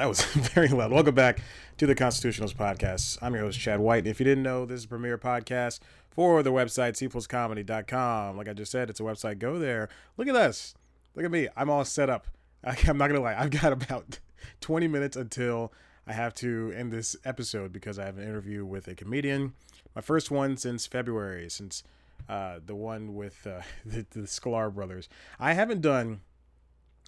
That 0.00 0.08
was 0.08 0.22
very 0.24 0.68
loud. 0.68 0.92
Welcome 0.92 1.14
back 1.14 1.42
to 1.76 1.86
the 1.86 1.94
Constitutionals 1.94 2.54
podcast. 2.54 3.18
I'm 3.20 3.34
your 3.34 3.42
host 3.42 3.60
Chad 3.60 3.80
White. 3.80 4.06
If 4.06 4.18
you 4.18 4.24
didn't 4.24 4.42
know, 4.42 4.64
this 4.64 4.78
is 4.78 4.84
a 4.86 4.88
premier 4.88 5.18
podcast 5.18 5.80
for 6.08 6.42
the 6.42 6.50
website 6.50 6.92
cpluscomedy.com. 6.92 8.34
Like 8.34 8.48
I 8.48 8.54
just 8.54 8.72
said, 8.72 8.88
it's 8.88 9.00
a 9.00 9.02
website. 9.02 9.38
Go 9.38 9.58
there. 9.58 9.90
Look 10.16 10.26
at 10.26 10.32
this. 10.32 10.74
Look 11.14 11.26
at 11.26 11.30
me. 11.30 11.48
I'm 11.54 11.68
all 11.68 11.84
set 11.84 12.08
up. 12.08 12.28
I'm 12.64 12.96
not 12.96 13.08
gonna 13.08 13.20
lie. 13.20 13.36
I've 13.38 13.50
got 13.50 13.74
about 13.74 14.20
20 14.62 14.88
minutes 14.88 15.18
until 15.18 15.70
I 16.06 16.14
have 16.14 16.32
to 16.36 16.72
end 16.74 16.92
this 16.92 17.14
episode 17.26 17.70
because 17.70 17.98
I 17.98 18.06
have 18.06 18.16
an 18.16 18.24
interview 18.24 18.64
with 18.64 18.88
a 18.88 18.94
comedian. 18.94 19.52
My 19.94 20.00
first 20.00 20.30
one 20.30 20.56
since 20.56 20.86
February, 20.86 21.50
since 21.50 21.82
uh, 22.26 22.58
the 22.64 22.74
one 22.74 23.14
with 23.14 23.46
uh, 23.46 23.60
the, 23.84 24.06
the 24.12 24.20
Sklar 24.20 24.74
brothers. 24.74 25.10
I 25.38 25.52
haven't 25.52 25.82
done 25.82 26.22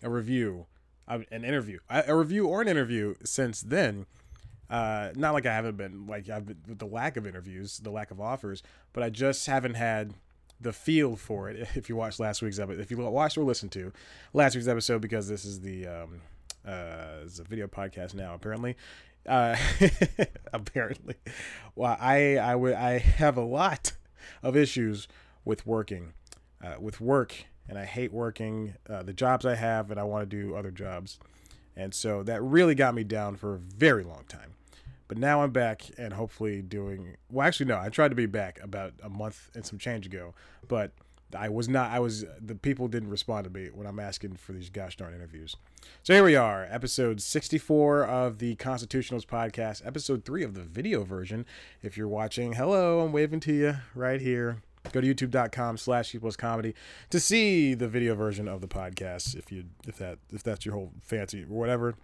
a 0.02 0.10
review 0.10 0.66
an 1.30 1.44
interview, 1.44 1.78
a 1.88 2.14
review 2.14 2.46
or 2.46 2.62
an 2.62 2.68
interview 2.68 3.14
since 3.24 3.60
then. 3.60 4.06
Uh, 4.70 5.10
not 5.16 5.34
like 5.34 5.44
I 5.44 5.52
haven't 5.52 5.76
been 5.76 6.06
like 6.06 6.30
I've 6.30 6.46
been, 6.46 6.56
with 6.66 6.78
the 6.78 6.86
lack 6.86 7.16
of 7.16 7.26
interviews, 7.26 7.78
the 7.78 7.90
lack 7.90 8.10
of 8.10 8.20
offers, 8.20 8.62
but 8.92 9.02
I 9.02 9.10
just 9.10 9.46
haven't 9.46 9.74
had 9.74 10.14
the 10.60 10.72
feel 10.72 11.16
for 11.16 11.50
it. 11.50 11.68
If 11.76 11.88
you 11.88 11.96
watched 11.96 12.18
last 12.20 12.40
week's 12.40 12.58
episode, 12.58 12.80
if 12.80 12.90
you 12.90 12.96
watched 12.96 13.36
or 13.36 13.44
listened 13.44 13.72
to 13.72 13.92
last 14.32 14.54
week's 14.54 14.68
episode, 14.68 15.02
because 15.02 15.28
this 15.28 15.44
is 15.44 15.60
the 15.60 15.86
um, 15.86 16.22
uh, 16.66 17.20
it's 17.24 17.38
a 17.38 17.44
video 17.44 17.66
podcast 17.66 18.14
now 18.14 18.34
apparently. 18.34 18.76
Uh, 19.26 19.56
apparently, 20.52 21.16
well, 21.76 21.96
I 22.00 22.38
I 22.38 22.56
would 22.56 22.74
I 22.74 22.98
have 22.98 23.36
a 23.36 23.44
lot 23.44 23.92
of 24.42 24.56
issues 24.56 25.06
with 25.44 25.66
working, 25.66 26.14
uh, 26.64 26.76
with 26.80 27.00
work 27.00 27.44
and 27.68 27.78
I 27.78 27.84
hate 27.84 28.12
working 28.12 28.74
uh, 28.88 29.02
the 29.02 29.12
jobs 29.12 29.46
I 29.46 29.54
have, 29.54 29.90
and 29.90 29.98
I 29.98 30.04
want 30.04 30.28
to 30.28 30.36
do 30.36 30.54
other 30.54 30.70
jobs. 30.70 31.18
And 31.76 31.94
so 31.94 32.22
that 32.24 32.42
really 32.42 32.74
got 32.74 32.94
me 32.94 33.04
down 33.04 33.36
for 33.36 33.54
a 33.54 33.58
very 33.58 34.04
long 34.04 34.24
time. 34.28 34.54
But 35.08 35.18
now 35.18 35.42
I'm 35.42 35.50
back 35.50 35.82
and 35.98 36.14
hopefully 36.14 36.62
doing 36.62 37.16
well. 37.30 37.46
Actually, 37.46 37.66
no, 37.66 37.78
I 37.78 37.88
tried 37.88 38.08
to 38.08 38.14
be 38.14 38.26
back 38.26 38.58
about 38.62 38.94
a 39.02 39.10
month 39.10 39.50
and 39.54 39.64
some 39.64 39.78
change 39.78 40.06
ago, 40.06 40.34
but 40.68 40.92
I 41.36 41.48
was 41.48 41.68
not. 41.68 41.90
I 41.90 41.98
was 41.98 42.24
the 42.40 42.54
people 42.54 42.88
didn't 42.88 43.10
respond 43.10 43.44
to 43.44 43.50
me 43.50 43.68
when 43.72 43.86
I'm 43.86 43.98
asking 43.98 44.36
for 44.36 44.52
these 44.52 44.70
gosh 44.70 44.96
darn 44.96 45.14
interviews. 45.14 45.56
So 46.02 46.14
here 46.14 46.24
we 46.24 46.36
are, 46.36 46.66
episode 46.70 47.20
64 47.20 48.04
of 48.04 48.38
the 48.38 48.56
Constitutionals 48.56 49.26
podcast, 49.26 49.86
episode 49.86 50.24
three 50.24 50.44
of 50.44 50.54
the 50.54 50.62
video 50.62 51.04
version. 51.04 51.46
If 51.82 51.96
you're 51.96 52.08
watching, 52.08 52.54
hello, 52.54 53.00
I'm 53.00 53.12
waving 53.12 53.40
to 53.40 53.52
you 53.52 53.76
right 53.94 54.20
here. 54.20 54.62
Go 54.90 55.00
to 55.00 55.14
youtube.com 55.14 55.76
slash 55.76 56.14
equals 56.14 56.36
comedy 56.36 56.74
to 57.10 57.20
see 57.20 57.74
the 57.74 57.88
video 57.88 58.14
version 58.14 58.48
of 58.48 58.60
the 58.60 58.68
podcast 58.68 59.36
if 59.36 59.52
you 59.52 59.64
if 59.86 59.96
that 59.98 60.18
if 60.32 60.42
that's 60.42 60.66
your 60.66 60.74
whole 60.74 60.92
fancy 61.00 61.44
or 61.44 61.46
whatever. 61.46 61.94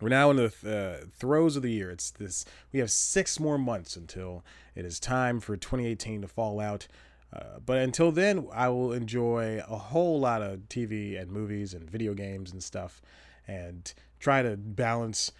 We're 0.00 0.08
now 0.08 0.30
in 0.30 0.36
the 0.36 0.46
uh, 0.66 1.06
throes 1.14 1.56
of 1.56 1.62
the 1.62 1.70
year. 1.70 1.90
It's 1.90 2.10
this. 2.10 2.46
We 2.72 2.80
have 2.80 2.90
six 2.90 3.38
more 3.38 3.58
months 3.58 3.96
until 3.96 4.42
it 4.74 4.86
is 4.86 4.98
time 4.98 5.40
for 5.40 5.56
2018 5.58 6.22
to 6.22 6.28
fall 6.28 6.58
out. 6.58 6.88
Uh, 7.32 7.60
but 7.64 7.78
until 7.78 8.10
then, 8.10 8.48
I 8.52 8.70
will 8.70 8.92
enjoy 8.92 9.62
a 9.68 9.76
whole 9.76 10.18
lot 10.18 10.42
of 10.42 10.68
TV 10.68 11.20
and 11.20 11.30
movies 11.30 11.74
and 11.74 11.88
video 11.88 12.14
games 12.14 12.50
and 12.50 12.62
stuff, 12.62 13.02
and 13.46 13.92
try 14.18 14.42
to 14.42 14.56
balance 14.56 15.32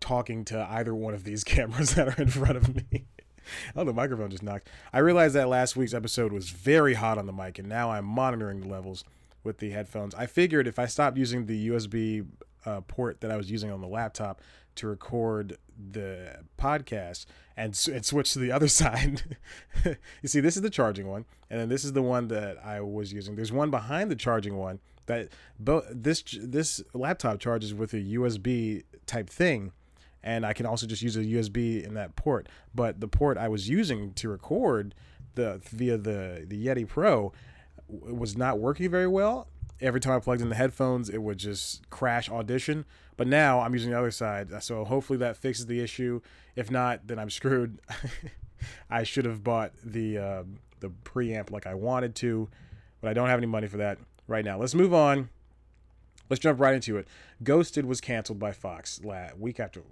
talking 0.00 0.44
to 0.44 0.66
either 0.70 0.94
one 0.94 1.12
of 1.14 1.24
these 1.24 1.44
cameras 1.44 1.94
that 1.96 2.08
are 2.08 2.22
in 2.22 2.28
front 2.28 2.56
of 2.56 2.74
me. 2.74 3.04
oh, 3.76 3.84
the 3.84 3.92
microphone 3.92 4.30
just 4.30 4.42
knocked. 4.42 4.68
I 4.92 4.98
realized 4.98 5.34
that 5.34 5.48
last 5.48 5.76
week's 5.76 5.94
episode 5.94 6.32
was 6.32 6.50
very 6.50 6.94
hot 6.94 7.18
on 7.18 7.26
the 7.26 7.32
mic, 7.32 7.58
and 7.58 7.68
now 7.68 7.90
I'm 7.90 8.04
monitoring 8.04 8.60
the 8.60 8.68
levels 8.68 9.04
with 9.44 9.58
the 9.58 9.70
headphones. 9.70 10.14
I 10.14 10.26
figured 10.26 10.66
if 10.66 10.78
I 10.78 10.86
stopped 10.86 11.16
using 11.16 11.46
the 11.46 11.68
USB 11.68 12.26
uh, 12.64 12.80
port 12.82 13.20
that 13.20 13.30
I 13.30 13.36
was 13.36 13.50
using 13.50 13.70
on 13.70 13.80
the 13.80 13.88
laptop 13.88 14.40
to 14.76 14.86
record 14.86 15.58
the 15.90 16.38
podcast 16.58 17.26
and, 17.56 17.78
and 17.92 18.04
switch 18.04 18.32
to 18.32 18.38
the 18.38 18.52
other 18.52 18.68
side. 18.80 19.22
you 19.84 20.28
see, 20.28 20.40
this 20.40 20.56
is 20.56 20.62
the 20.62 20.70
charging 20.70 21.08
one, 21.08 21.24
and 21.50 21.60
then 21.60 21.68
this 21.68 21.84
is 21.84 21.92
the 21.92 22.02
one 22.02 22.28
that 22.28 22.64
I 22.64 22.80
was 22.80 23.12
using. 23.12 23.36
There's 23.36 23.52
one 23.52 23.70
behind 23.70 24.10
the 24.10 24.16
charging 24.16 24.56
one 24.56 24.80
that 25.06 25.30
both 25.58 25.84
this 25.90 26.22
this 26.40 26.80
laptop 26.94 27.40
charges 27.40 27.74
with 27.74 27.92
a 27.92 28.00
USB 28.00 28.84
type 29.04 29.28
thing 29.28 29.72
and 30.22 30.46
I 30.46 30.52
can 30.52 30.66
also 30.66 30.86
just 30.86 31.02
use 31.02 31.16
a 31.16 31.20
USB 31.20 31.84
in 31.84 31.94
that 31.94 32.16
port. 32.16 32.48
But 32.74 33.00
the 33.00 33.08
port 33.08 33.38
I 33.38 33.48
was 33.48 33.68
using 33.68 34.12
to 34.14 34.28
record 34.28 34.94
the 35.34 35.60
via 35.64 35.96
the 35.98 36.44
the 36.46 36.66
Yeti 36.66 36.86
Pro 36.86 37.32
was 37.88 38.36
not 38.36 38.58
working 38.58 38.90
very 38.90 39.08
well. 39.08 39.48
Every 39.80 40.00
time 40.00 40.14
I 40.14 40.20
plugged 40.20 40.40
in 40.40 40.48
the 40.48 40.54
headphones, 40.54 41.08
it 41.08 41.18
would 41.18 41.38
just 41.38 41.88
crash 41.90 42.30
Audition. 42.30 42.84
But 43.16 43.26
now 43.26 43.60
I'm 43.60 43.74
using 43.74 43.90
the 43.90 43.98
other 43.98 44.10
side, 44.10 44.50
so 44.62 44.84
hopefully 44.84 45.18
that 45.18 45.36
fixes 45.36 45.66
the 45.66 45.80
issue. 45.80 46.20
If 46.56 46.70
not, 46.70 47.06
then 47.06 47.18
I'm 47.18 47.30
screwed. 47.30 47.78
I 48.90 49.02
should 49.02 49.24
have 49.24 49.42
bought 49.42 49.72
the 49.84 50.18
uh, 50.18 50.42
the 50.80 50.90
preamp 51.04 51.50
like 51.50 51.66
I 51.66 51.74
wanted 51.74 52.14
to, 52.16 52.48
but 53.00 53.10
I 53.10 53.12
don't 53.12 53.28
have 53.28 53.38
any 53.38 53.46
money 53.46 53.66
for 53.66 53.78
that 53.78 53.98
right 54.26 54.44
now. 54.44 54.58
Let's 54.58 54.74
move 54.74 54.94
on. 54.94 55.28
Let's 56.32 56.40
jump 56.40 56.60
right 56.60 56.74
into 56.74 56.96
it. 56.96 57.06
Ghosted 57.44 57.84
was 57.84 58.00
canceled 58.00 58.38
by 58.38 58.52
Fox 58.52 59.04
last 59.04 59.36
week 59.36 59.60
after 59.60 59.82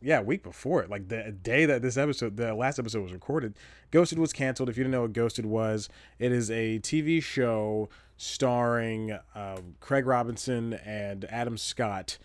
yeah, 0.00 0.22
week 0.22 0.42
before 0.42 0.82
it, 0.82 0.88
like 0.88 1.08
the 1.08 1.30
day 1.30 1.66
that 1.66 1.82
this 1.82 1.98
episode, 1.98 2.38
the 2.38 2.54
last 2.54 2.78
episode 2.78 3.02
was 3.02 3.12
recorded, 3.12 3.52
Ghosted 3.90 4.18
was 4.18 4.32
canceled. 4.32 4.70
If 4.70 4.78
you 4.78 4.84
didn't 4.84 4.92
know 4.92 5.02
what 5.02 5.12
Ghosted 5.12 5.44
was, 5.44 5.90
it 6.18 6.32
is 6.32 6.50
a 6.50 6.78
TV 6.78 7.22
show 7.22 7.90
starring 8.16 9.12
uh, 9.34 9.58
Craig 9.80 10.06
Robinson 10.06 10.72
and 10.72 11.26
Adam 11.26 11.58
Scott 11.58 12.16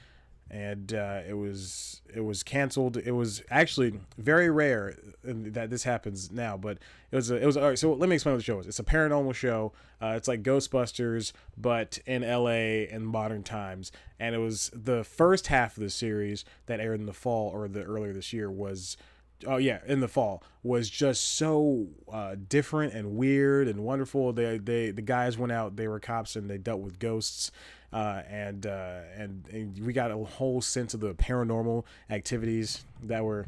and 0.52 0.94
uh, 0.94 1.22
it 1.28 1.34
was 1.34 2.02
it 2.14 2.22
was 2.22 2.44
canceled. 2.44 2.98
It 2.98 3.12
was 3.12 3.42
actually 3.50 4.00
very 4.18 4.50
rare 4.50 4.96
that 5.24 5.70
this 5.70 5.84
happens 5.84 6.32
now, 6.32 6.56
but 6.56 6.78
it 7.12 7.16
was 7.16 7.32
a, 7.32 7.38
it 7.38 7.46
was 7.46 7.58
all 7.58 7.70
right, 7.70 7.80
so 7.80 7.94
let 7.94 8.08
me 8.10 8.16
explain 8.16 8.34
what 8.34 8.40
the 8.40 8.44
show 8.44 8.60
is. 8.60 8.68
It's 8.68 8.80
a 8.80 8.84
paranormal 8.84 9.34
show. 9.34 9.74
Uh, 10.02 10.14
it's 10.16 10.28
like 10.28 10.44
Ghostbusters, 10.44 11.32
but 11.58 11.98
in 12.06 12.24
L.A. 12.24 12.88
in 12.90 13.06
modern 13.06 13.44
times. 13.44 13.92
And 14.20 14.36
it 14.36 14.40
was 14.40 14.70
the 14.74 15.04
first 15.04 15.48
half 15.48 15.78
of 15.78 15.84
the 15.84 15.90
series 15.90 16.46
that 16.68 16.80
aired 16.80 17.00
in 17.00 17.06
the 17.06 17.14
fall 17.14 17.50
or 17.50 17.68
the 17.68 17.84
earlier 17.84 18.14
this 18.14 18.32
year 18.32 18.52
was 18.52 18.98
oh 19.46 19.58
yeah 19.58 19.80
in 19.86 20.00
the 20.00 20.08
fall 20.08 20.42
was 20.64 20.90
just 20.90 21.36
so 21.36 21.88
uh, 22.12 22.36
different 22.48 22.94
and 22.94 23.18
weird 23.18 23.68
and 23.68 23.84
wonderful 23.84 24.32
they 24.32 24.58
they 24.58 24.92
the 24.92 25.02
guys 25.02 25.38
went 25.38 25.52
out 25.52 25.76
they 25.76 25.90
were 25.90 26.00
cops 26.00 26.38
and 26.38 26.50
they 26.50 26.58
dealt 26.58 26.80
with 26.80 27.00
ghosts 27.00 27.52
uh, 27.96 28.24
and, 28.30 28.66
uh, 28.66 29.00
and 29.16 29.48
and 29.54 29.80
we 29.80 29.94
got 29.94 30.12
a 30.12 30.18
whole 30.18 30.62
sense 30.62 30.94
of 30.94 31.00
the 31.00 31.14
paranormal 31.14 31.86
activities 32.10 32.84
that 33.02 33.24
were 33.24 33.46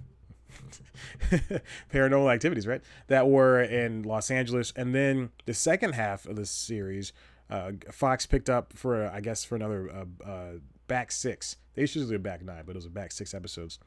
paranormal 1.93 2.33
activities, 2.33 2.65
right? 2.65 2.81
That 3.07 3.27
were 3.27 3.61
in 3.61 4.03
Los 4.03 4.31
Angeles, 4.31 4.71
and 4.77 4.95
then 4.95 5.31
the 5.45 5.53
second 5.53 5.95
half 5.95 6.25
of 6.25 6.37
the 6.37 6.45
series, 6.45 7.11
uh, 7.49 7.73
Fox 7.91 8.25
picked 8.25 8.49
up 8.49 8.71
for 8.73 9.07
I 9.07 9.19
guess 9.19 9.43
for 9.43 9.57
another 9.57 9.91
uh, 9.91 10.25
uh, 10.25 10.51
back 10.87 11.11
six. 11.11 11.57
They 11.75 11.81
usually 11.81 12.07
do 12.07 12.15
a 12.15 12.19
back 12.19 12.41
nine, 12.41 12.63
but 12.65 12.71
it 12.71 12.77
was 12.77 12.85
a 12.85 12.89
back 12.89 13.11
six 13.11 13.33
episodes. 13.33 13.79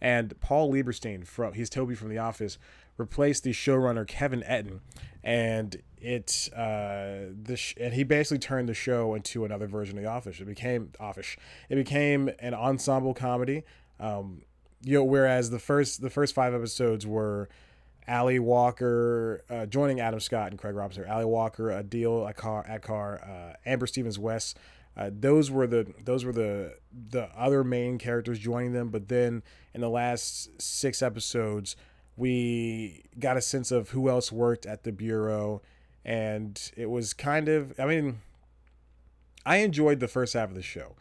And 0.00 0.38
Paul 0.40 0.72
Lieberstein 0.72 1.26
from 1.26 1.54
he's 1.54 1.68
Toby 1.68 1.96
from 1.96 2.08
The 2.08 2.18
Office 2.18 2.56
replaced 2.96 3.44
the 3.44 3.52
showrunner 3.52 4.06
Kevin 4.06 4.42
Etten, 4.42 4.80
and 5.22 5.82
it 5.98 6.50
uh 6.54 7.32
the 7.42 7.56
sh- 7.56 7.74
and 7.80 7.94
he 7.94 8.04
basically 8.04 8.38
turned 8.38 8.68
the 8.68 8.74
show 8.74 9.14
into 9.14 9.44
another 9.44 9.66
version 9.66 9.96
of 9.96 10.04
The 10.04 10.10
Office. 10.10 10.40
It 10.40 10.46
became 10.46 10.92
Office. 11.00 11.36
It 11.68 11.76
became 11.76 12.30
an 12.38 12.54
ensemble 12.54 13.14
comedy. 13.14 13.64
Um, 13.98 14.42
you 14.82 14.94
know, 14.98 15.04
whereas 15.04 15.50
the 15.50 15.58
first 15.58 16.02
the 16.02 16.10
first 16.10 16.34
five 16.34 16.54
episodes 16.54 17.06
were 17.06 17.48
Ally 18.06 18.38
Walker 18.38 19.44
uh, 19.48 19.66
joining 19.66 20.00
Adam 20.00 20.20
Scott 20.20 20.50
and 20.50 20.58
Craig 20.58 20.74
Robinson, 20.74 21.04
Ally 21.06 21.24
Walker, 21.24 21.68
Adeel 21.68 22.30
Akhtar, 22.32 22.68
Akar 22.68 23.28
uh, 23.28 23.56
Amber 23.64 23.86
Stevens 23.86 24.18
West. 24.18 24.58
Uh, 24.96 25.10
those 25.12 25.50
were 25.50 25.66
the 25.66 25.92
those 26.04 26.24
were 26.24 26.32
the 26.32 26.74
the 27.10 27.28
other 27.36 27.64
main 27.64 27.98
characters 27.98 28.38
joining 28.38 28.72
them. 28.72 28.90
But 28.90 29.08
then 29.08 29.42
in 29.72 29.80
the 29.80 29.88
last 29.88 30.60
six 30.60 31.02
episodes, 31.02 31.76
we 32.16 33.04
got 33.18 33.36
a 33.36 33.40
sense 33.40 33.70
of 33.70 33.90
who 33.90 34.08
else 34.08 34.30
worked 34.30 34.66
at 34.66 34.84
the 34.84 34.92
bureau, 34.92 35.62
and 36.04 36.70
it 36.76 36.90
was 36.90 37.12
kind 37.12 37.48
of 37.48 37.78
I 37.78 37.86
mean, 37.86 38.20
I 39.44 39.56
enjoyed 39.58 40.00
the 40.00 40.08
first 40.08 40.34
half 40.34 40.48
of 40.48 40.54
the 40.54 40.62
show. 40.62 40.94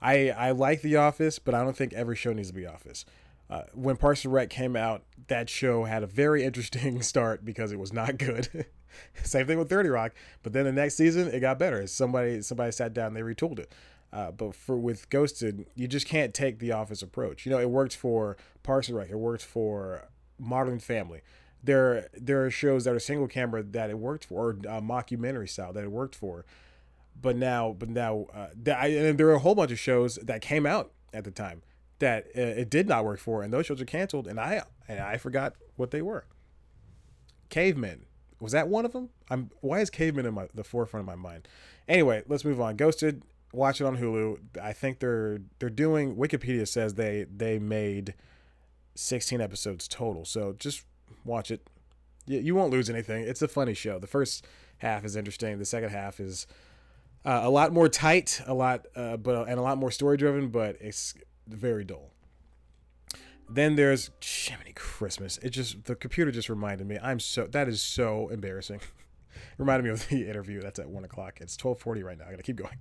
I 0.00 0.30
I 0.30 0.50
like 0.52 0.82
The 0.82 0.96
Office, 0.96 1.38
but 1.38 1.54
I 1.54 1.62
don't 1.62 1.76
think 1.76 1.92
every 1.92 2.16
show 2.16 2.32
needs 2.32 2.48
to 2.48 2.54
be 2.54 2.66
Office. 2.66 3.04
Uh, 3.50 3.62
when 3.72 3.96
Parks 3.96 4.24
and 4.24 4.34
Rec 4.34 4.50
came 4.50 4.76
out, 4.76 5.02
that 5.28 5.48
show 5.48 5.84
had 5.84 6.02
a 6.02 6.06
very 6.06 6.44
interesting 6.44 7.00
start 7.02 7.44
because 7.44 7.72
it 7.72 7.78
was 7.78 7.92
not 7.92 8.18
good. 8.18 8.66
Same 9.22 9.46
thing 9.46 9.58
with 9.58 9.68
Thirty 9.68 9.88
Rock, 9.88 10.12
but 10.42 10.52
then 10.52 10.64
the 10.64 10.72
next 10.72 10.96
season 10.96 11.28
it 11.28 11.40
got 11.40 11.58
better. 11.58 11.86
Somebody 11.86 12.42
somebody 12.42 12.72
sat 12.72 12.94
down 12.94 13.14
they 13.14 13.22
retooled 13.22 13.58
it. 13.58 13.72
Uh, 14.10 14.30
but 14.30 14.54
for 14.54 14.78
with 14.78 15.10
Ghosted, 15.10 15.66
you 15.74 15.86
just 15.86 16.06
can't 16.06 16.32
take 16.32 16.60
the 16.60 16.72
Office 16.72 17.02
approach. 17.02 17.44
You 17.44 17.52
know, 17.52 17.58
it 17.58 17.68
worked 17.68 17.94
for 17.94 18.38
Parks 18.62 18.88
and 18.88 18.96
Rec, 18.96 19.10
it 19.10 19.18
worked 19.18 19.44
for 19.44 20.08
Modern 20.38 20.78
Family. 20.78 21.20
There 21.62 22.08
there 22.14 22.44
are 22.44 22.50
shows 22.50 22.84
that 22.84 22.94
are 22.94 23.00
single 23.00 23.26
camera 23.28 23.62
that 23.62 23.90
it 23.90 23.98
worked 23.98 24.24
for, 24.26 24.50
or 24.50 24.50
uh, 24.50 24.80
mockumentary 24.80 25.48
style 25.48 25.72
that 25.72 25.84
it 25.84 25.90
worked 25.90 26.14
for. 26.14 26.44
but 27.20 27.36
now, 27.36 27.74
but 27.78 27.88
now, 27.88 28.26
uh, 28.34 28.48
I, 28.72 28.88
and 28.88 29.18
there 29.18 29.28
are 29.28 29.34
a 29.34 29.40
whole 29.40 29.54
bunch 29.54 29.72
of 29.72 29.78
shows 29.78 30.16
that 30.16 30.40
came 30.40 30.66
out 30.66 30.92
at 31.12 31.24
the 31.24 31.30
time 31.30 31.62
that 31.98 32.26
uh, 32.36 32.40
it 32.40 32.70
did 32.70 32.86
not 32.86 33.04
work 33.04 33.18
for, 33.18 33.42
and 33.42 33.52
those 33.52 33.66
shows 33.66 33.80
are 33.80 33.84
canceled, 33.86 34.26
and 34.26 34.38
I 34.38 34.62
and 34.86 35.00
I 35.00 35.16
forgot 35.16 35.54
what 35.76 35.90
they 35.90 36.02
were. 36.02 36.26
Cavemen 37.48 38.04
was 38.40 38.52
that 38.52 38.68
one 38.68 38.84
of 38.84 38.92
them? 38.92 39.10
I'm 39.30 39.50
why 39.60 39.80
is 39.80 39.90
Cavemen 39.90 40.26
in 40.26 40.34
my 40.34 40.48
the 40.54 40.64
forefront 40.64 41.02
of 41.02 41.06
my 41.06 41.16
mind? 41.30 41.48
Anyway, 41.88 42.22
let's 42.28 42.44
move 42.44 42.60
on. 42.60 42.76
Ghosted, 42.76 43.22
watch 43.52 43.80
it 43.80 43.84
on 43.84 43.98
Hulu. 43.98 44.38
I 44.62 44.72
think 44.72 45.00
they're 45.00 45.40
they're 45.58 45.70
doing. 45.70 46.16
Wikipedia 46.16 46.66
says 46.68 46.94
they 46.94 47.26
they 47.34 47.58
made 47.58 48.14
16 48.98 49.40
episodes 49.40 49.86
total, 49.86 50.24
so 50.24 50.54
just 50.58 50.84
watch 51.24 51.50
it. 51.50 51.66
You, 52.26 52.40
you 52.40 52.54
won't 52.54 52.72
lose 52.72 52.90
anything. 52.90 53.24
It's 53.24 53.42
a 53.42 53.48
funny 53.48 53.74
show. 53.74 53.98
The 53.98 54.06
first 54.06 54.44
half 54.78 55.04
is 55.04 55.14
interesting. 55.16 55.58
The 55.58 55.64
second 55.64 55.90
half 55.90 56.18
is 56.20 56.46
uh, 57.24 57.40
a 57.42 57.50
lot 57.50 57.72
more 57.72 57.88
tight, 57.88 58.40
a 58.46 58.54
lot, 58.54 58.86
uh, 58.96 59.16
but 59.16 59.48
and 59.48 59.58
a 59.58 59.62
lot 59.62 59.78
more 59.78 59.90
story 59.90 60.16
driven, 60.16 60.48
but 60.48 60.76
it's 60.80 61.14
very 61.46 61.84
dull. 61.84 62.10
Then 63.48 63.76
there's 63.76 64.10
Jiminy 64.20 64.72
Christmas. 64.74 65.38
It 65.38 65.50
just 65.50 65.84
the 65.84 65.94
computer 65.94 66.30
just 66.30 66.48
reminded 66.48 66.86
me. 66.86 66.98
I'm 67.00 67.20
so 67.20 67.46
that 67.46 67.68
is 67.68 67.80
so 67.80 68.28
embarrassing. 68.28 68.80
reminded 69.58 69.84
me 69.84 69.90
of 69.90 70.08
the 70.08 70.26
interview. 70.28 70.60
That's 70.60 70.78
at 70.78 70.88
one 70.88 71.04
o'clock. 71.04 71.38
It's 71.40 71.56
twelve 71.56 71.78
forty 71.78 72.02
right 72.02 72.18
now. 72.18 72.24
I 72.26 72.30
gotta 72.30 72.42
keep 72.42 72.56
going. 72.56 72.78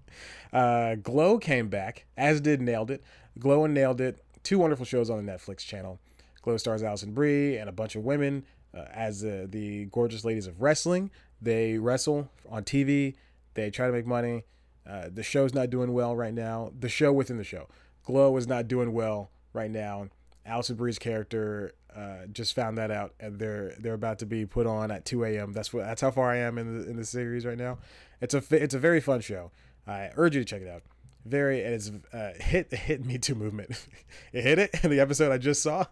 Uh, 0.51 0.95
Glow 0.95 1.37
came 1.37 1.69
back, 1.69 2.05
as 2.17 2.41
did 2.41 2.59
Nailed 2.59 2.89
It. 2.91 3.03
Glow 3.37 3.65
and 3.65 3.73
Nailed 3.73 4.01
It. 4.01 4.23
Two 4.43 4.59
wonderful 4.59 4.85
shows 4.85 5.09
on 5.09 5.23
the 5.23 5.31
Netflix 5.31 5.59
channel. 5.59 5.99
Glow 6.47 6.55
stars 6.55 6.81
Alison 6.81 7.11
Brie 7.11 7.57
and 7.57 7.67
a 7.67 7.73
bunch 7.73 7.97
of 7.97 8.05
women 8.05 8.45
uh, 8.73 8.85
as 8.93 9.21
uh, 9.21 9.47
the 9.49 9.83
gorgeous 9.87 10.23
ladies 10.23 10.47
of 10.47 10.61
wrestling. 10.61 11.11
They 11.41 11.77
wrestle 11.77 12.31
on 12.49 12.63
TV. 12.63 13.15
They 13.53 13.69
try 13.69 13.87
to 13.87 13.91
make 13.91 14.05
money. 14.05 14.45
Uh, 14.89 15.09
the 15.13 15.23
show's 15.23 15.53
not 15.53 15.69
doing 15.69 15.91
well 15.91 16.15
right 16.15 16.33
now. 16.33 16.71
The 16.79 16.87
show 16.87 17.11
within 17.11 17.35
the 17.35 17.43
show. 17.43 17.67
Glow 18.05 18.37
is 18.37 18.47
not 18.47 18.69
doing 18.69 18.93
well 18.93 19.29
right 19.51 19.69
now. 19.69 20.07
Alison 20.45 20.77
Brie's 20.77 20.97
character 20.97 21.73
uh, 21.93 22.27
just 22.31 22.55
found 22.55 22.77
that 22.77 22.91
out, 22.91 23.13
and 23.19 23.37
they're 23.39 23.73
they're 23.77 23.93
about 23.93 24.19
to 24.19 24.25
be 24.25 24.45
put 24.45 24.65
on 24.65 24.89
at 24.89 25.03
2 25.03 25.25
a.m. 25.25 25.51
That's 25.51 25.73
what 25.73 25.83
that's 25.83 25.99
how 25.99 26.11
far 26.11 26.31
I 26.31 26.37
am 26.37 26.57
in 26.57 26.79
the 26.79 26.89
in 26.89 26.95
the 26.95 27.03
series 27.03 27.45
right 27.45 27.57
now. 27.57 27.79
It's 28.21 28.33
a 28.33 28.41
it's 28.51 28.73
a 28.73 28.79
very 28.79 29.01
fun 29.01 29.19
show. 29.19 29.51
I 29.85 30.11
urge 30.15 30.35
you 30.35 30.41
to 30.41 30.45
check 30.45 30.61
it 30.61 30.69
out. 30.69 30.83
Very 31.27 31.63
and 31.63 31.73
it's 31.73 31.91
uh, 32.13 32.31
hit 32.39 32.73
hit 32.73 33.05
me 33.05 33.17
too 33.17 33.35
movement. 33.35 33.71
it 34.33 34.43
hit 34.43 34.59
it 34.59 34.83
in 34.83 34.89
the 34.89 34.99
episode 34.99 35.31
I 35.31 35.37
just 35.37 35.61
saw, 35.61 35.85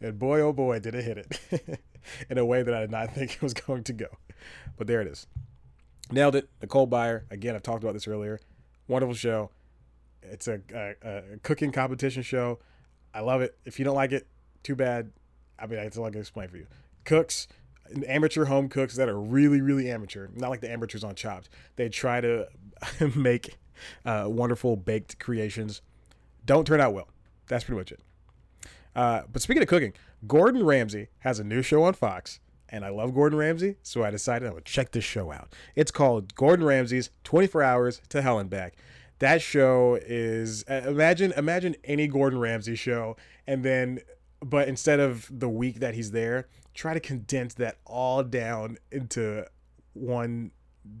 and 0.00 0.18
boy 0.18 0.40
oh 0.40 0.52
boy 0.52 0.78
did 0.78 0.94
it 0.94 1.04
hit 1.04 1.18
it 1.18 1.80
in 2.30 2.38
a 2.38 2.44
way 2.44 2.62
that 2.62 2.74
I 2.74 2.80
did 2.80 2.90
not 2.90 3.14
think 3.14 3.34
it 3.34 3.42
was 3.42 3.54
going 3.54 3.84
to 3.84 3.92
go. 3.92 4.08
But 4.76 4.86
there 4.86 5.00
it 5.00 5.08
is. 5.08 5.26
Nailed 6.10 6.36
it. 6.36 6.50
Nicole 6.60 6.86
Byer. 6.86 7.22
Again, 7.30 7.54
I've 7.54 7.62
talked 7.62 7.82
about 7.82 7.94
this 7.94 8.06
earlier. 8.06 8.40
Wonderful 8.88 9.14
show. 9.14 9.50
It's 10.22 10.48
a, 10.48 10.60
a, 10.74 10.94
a 11.02 11.22
cooking 11.42 11.72
competition 11.72 12.22
show. 12.22 12.58
I 13.14 13.20
love 13.20 13.40
it. 13.40 13.56
If 13.64 13.78
you 13.78 13.84
don't 13.84 13.94
like 13.94 14.12
it, 14.12 14.26
too 14.62 14.74
bad. 14.74 15.12
I 15.58 15.66
mean, 15.66 15.78
that's 15.78 15.96
all 15.96 16.04
I 16.04 16.10
can 16.10 16.20
explain 16.20 16.48
for 16.48 16.56
you. 16.56 16.66
Cooks, 17.04 17.48
amateur 18.06 18.46
home 18.46 18.68
cooks 18.68 18.96
that 18.96 19.08
are 19.08 19.18
really, 19.18 19.60
really 19.60 19.90
amateur, 19.90 20.28
not 20.34 20.50
like 20.50 20.60
the 20.60 20.70
amateurs 20.70 21.04
on 21.04 21.14
Chopped. 21.14 21.48
They 21.76 21.88
try 21.88 22.20
to 22.20 22.48
make 23.14 23.56
uh, 24.04 24.24
wonderful 24.26 24.76
baked 24.76 25.18
creations. 25.18 25.82
Don't 26.44 26.66
turn 26.66 26.80
out 26.80 26.94
well. 26.94 27.08
That's 27.48 27.64
pretty 27.64 27.78
much 27.78 27.92
it. 27.92 28.00
Uh, 28.94 29.22
but 29.32 29.42
speaking 29.42 29.62
of 29.62 29.68
cooking, 29.68 29.92
Gordon 30.26 30.64
Ramsay 30.64 31.08
has 31.20 31.38
a 31.38 31.44
new 31.44 31.62
show 31.62 31.82
on 31.82 31.94
Fox, 31.94 32.40
and 32.68 32.84
I 32.84 32.90
love 32.90 33.14
Gordon 33.14 33.38
Ramsay, 33.38 33.76
so 33.82 34.04
I 34.04 34.10
decided 34.10 34.48
I 34.48 34.52
would 34.52 34.64
check 34.64 34.92
this 34.92 35.04
show 35.04 35.32
out. 35.32 35.52
It's 35.74 35.90
called 35.90 36.34
Gordon 36.34 36.64
Ramsay's 36.64 37.10
24 37.24 37.62
Hours 37.62 38.00
to 38.10 38.22
Hell 38.22 38.38
and 38.38 38.48
Back 38.48 38.74
that 39.20 39.40
show 39.40 39.98
is 40.04 40.64
uh, 40.68 40.82
imagine 40.86 41.32
imagine 41.36 41.76
any 41.84 42.06
Gordon 42.06 42.38
Ramsay 42.38 42.74
show 42.74 43.16
and 43.46 43.64
then 43.64 44.00
but 44.40 44.68
instead 44.68 45.00
of 45.00 45.28
the 45.32 45.48
week 45.48 45.80
that 45.80 45.94
he's 45.94 46.10
there, 46.10 46.48
try 46.74 46.92
to 46.92 47.00
condense 47.00 47.54
that 47.54 47.78
all 47.86 48.22
down 48.22 48.76
into 48.92 49.46
one 49.94 50.50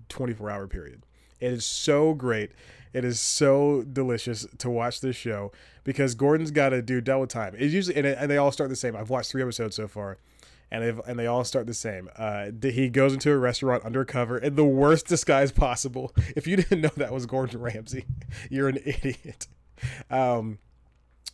24 0.08 0.50
hour 0.50 0.66
period. 0.66 1.04
It 1.44 1.52
is 1.52 1.66
so 1.66 2.14
great. 2.14 2.52
It 2.94 3.04
is 3.04 3.20
so 3.20 3.82
delicious 3.82 4.46
to 4.58 4.70
watch 4.70 5.00
this 5.00 5.16
show 5.16 5.52
because 5.82 6.14
Gordon's 6.14 6.50
got 6.50 6.70
to 6.70 6.80
do 6.80 7.00
double 7.00 7.26
time. 7.26 7.54
It's 7.58 7.74
usually 7.74 7.96
and, 7.96 8.06
it, 8.06 8.16
and 8.18 8.30
they 8.30 8.38
all 8.38 8.52
start 8.52 8.70
the 8.70 8.76
same. 8.76 8.96
I've 8.96 9.10
watched 9.10 9.30
three 9.30 9.42
episodes 9.42 9.76
so 9.76 9.86
far 9.86 10.16
and 10.70 10.82
they 10.82 11.02
and 11.06 11.18
they 11.18 11.26
all 11.26 11.44
start 11.44 11.66
the 11.66 11.74
same. 11.74 12.08
Uh, 12.16 12.46
he 12.62 12.88
goes 12.88 13.12
into 13.12 13.30
a 13.30 13.36
restaurant 13.36 13.84
undercover 13.84 14.38
in 14.38 14.56
the 14.56 14.64
worst 14.64 15.06
disguise 15.06 15.52
possible. 15.52 16.14
If 16.36 16.46
you 16.46 16.56
didn't 16.56 16.80
know 16.80 16.90
that 16.96 17.12
was 17.12 17.26
Gordon 17.26 17.60
Ramsay, 17.60 18.06
you're 18.50 18.68
an 18.68 18.78
idiot. 18.84 19.46
Um, 20.10 20.58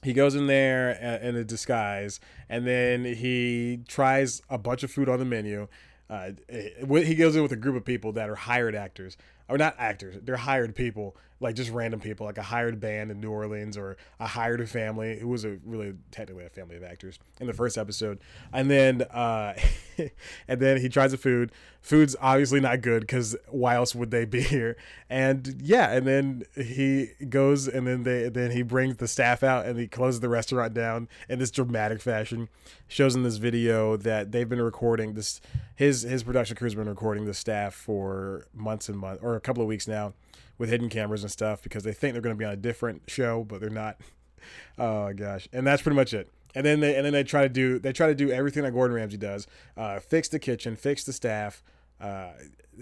he 0.02 0.12
goes 0.12 0.34
in 0.34 0.46
there 0.46 0.90
in 1.22 1.36
a 1.36 1.44
disguise, 1.44 2.20
and 2.48 2.66
then 2.66 3.04
he 3.04 3.80
tries 3.86 4.42
a 4.50 4.58
bunch 4.58 4.82
of 4.82 4.90
food 4.90 5.08
on 5.08 5.18
the 5.18 5.24
menu. 5.24 5.68
Uh, 6.10 6.32
he 6.88 7.14
goes 7.14 7.36
in 7.36 7.42
with 7.42 7.52
a 7.52 7.56
group 7.56 7.76
of 7.76 7.84
people 7.84 8.12
that 8.12 8.28
are 8.28 8.34
hired 8.34 8.74
actors, 8.74 9.16
or 9.50 9.58
not 9.58 9.74
actors. 9.78 10.16
They're 10.22 10.36
hired 10.36 10.74
people 10.74 11.16
like 11.40 11.54
just 11.54 11.70
random 11.70 12.00
people, 12.00 12.26
like 12.26 12.38
a 12.38 12.42
hired 12.42 12.80
band 12.80 13.10
in 13.10 13.20
New 13.20 13.30
Orleans 13.30 13.76
or 13.76 13.96
a 14.20 14.26
hired 14.26 14.68
family 14.68 15.18
who 15.18 15.28
was 15.28 15.44
a 15.44 15.56
really 15.64 15.94
technically 16.10 16.44
a 16.44 16.50
family 16.50 16.76
of 16.76 16.84
actors 16.84 17.18
in 17.40 17.46
the 17.46 17.54
first 17.54 17.78
episode, 17.78 18.20
and 18.52 18.70
then 18.70 19.02
uh, 19.02 19.54
and 20.48 20.60
then 20.60 20.80
he 20.80 20.88
tries 20.88 21.12
the 21.12 21.18
food. 21.18 21.50
Food's 21.80 22.14
obviously 22.20 22.60
not 22.60 22.82
good 22.82 23.00
because 23.00 23.34
why 23.48 23.74
else 23.74 23.94
would 23.94 24.10
they 24.10 24.26
be 24.26 24.40
here? 24.42 24.76
And 25.08 25.56
yeah, 25.62 25.90
and 25.90 26.06
then 26.06 26.44
he 26.54 27.08
goes 27.28 27.66
and 27.66 27.86
then 27.86 28.02
they 28.02 28.28
then 28.28 28.50
he 28.50 28.62
brings 28.62 28.98
the 28.98 29.08
staff 29.08 29.42
out 29.42 29.64
and 29.64 29.78
he 29.78 29.88
closes 29.88 30.20
the 30.20 30.28
restaurant 30.28 30.74
down 30.74 31.08
in 31.28 31.38
this 31.38 31.50
dramatic 31.50 32.02
fashion. 32.02 32.48
Shows 32.86 33.14
in 33.14 33.22
this 33.22 33.38
video 33.38 33.96
that 33.96 34.30
they've 34.30 34.48
been 34.48 34.60
recording 34.60 35.14
this. 35.14 35.40
His 35.74 36.02
his 36.02 36.22
production 36.22 36.56
crew's 36.56 36.74
been 36.74 36.88
recording 36.88 37.24
the 37.24 37.32
staff 37.32 37.74
for 37.74 38.46
months 38.52 38.90
and 38.90 38.98
months 38.98 39.22
or 39.22 39.36
a 39.36 39.40
couple 39.40 39.62
of 39.62 39.68
weeks 39.68 39.88
now 39.88 40.12
with 40.60 40.68
hidden 40.68 40.90
cameras 40.90 41.22
and 41.22 41.32
stuff 41.32 41.62
because 41.62 41.84
they 41.84 41.92
think 41.92 42.12
they're 42.12 42.20
going 42.20 42.36
to 42.36 42.38
be 42.38 42.44
on 42.44 42.52
a 42.52 42.56
different 42.56 43.02
show, 43.08 43.42
but 43.42 43.60
they're 43.60 43.70
not. 43.70 43.96
Oh 44.78 45.12
gosh, 45.12 45.46
and 45.52 45.66
that's 45.66 45.82
pretty 45.82 45.96
much 45.96 46.14
it. 46.14 46.30
And 46.54 46.64
then 46.64 46.80
they 46.80 46.96
and 46.96 47.04
then 47.04 47.12
they 47.12 47.24
try 47.24 47.42
to 47.42 47.48
do 47.50 47.78
they 47.78 47.92
try 47.92 48.06
to 48.06 48.14
do 48.14 48.30
everything 48.30 48.62
that 48.62 48.72
Gordon 48.72 48.96
Ramsay 48.96 49.18
does: 49.18 49.46
uh, 49.76 50.00
fix 50.00 50.28
the 50.28 50.38
kitchen, 50.38 50.76
fix 50.76 51.04
the 51.04 51.12
staff, 51.12 51.62
uh, 52.00 52.30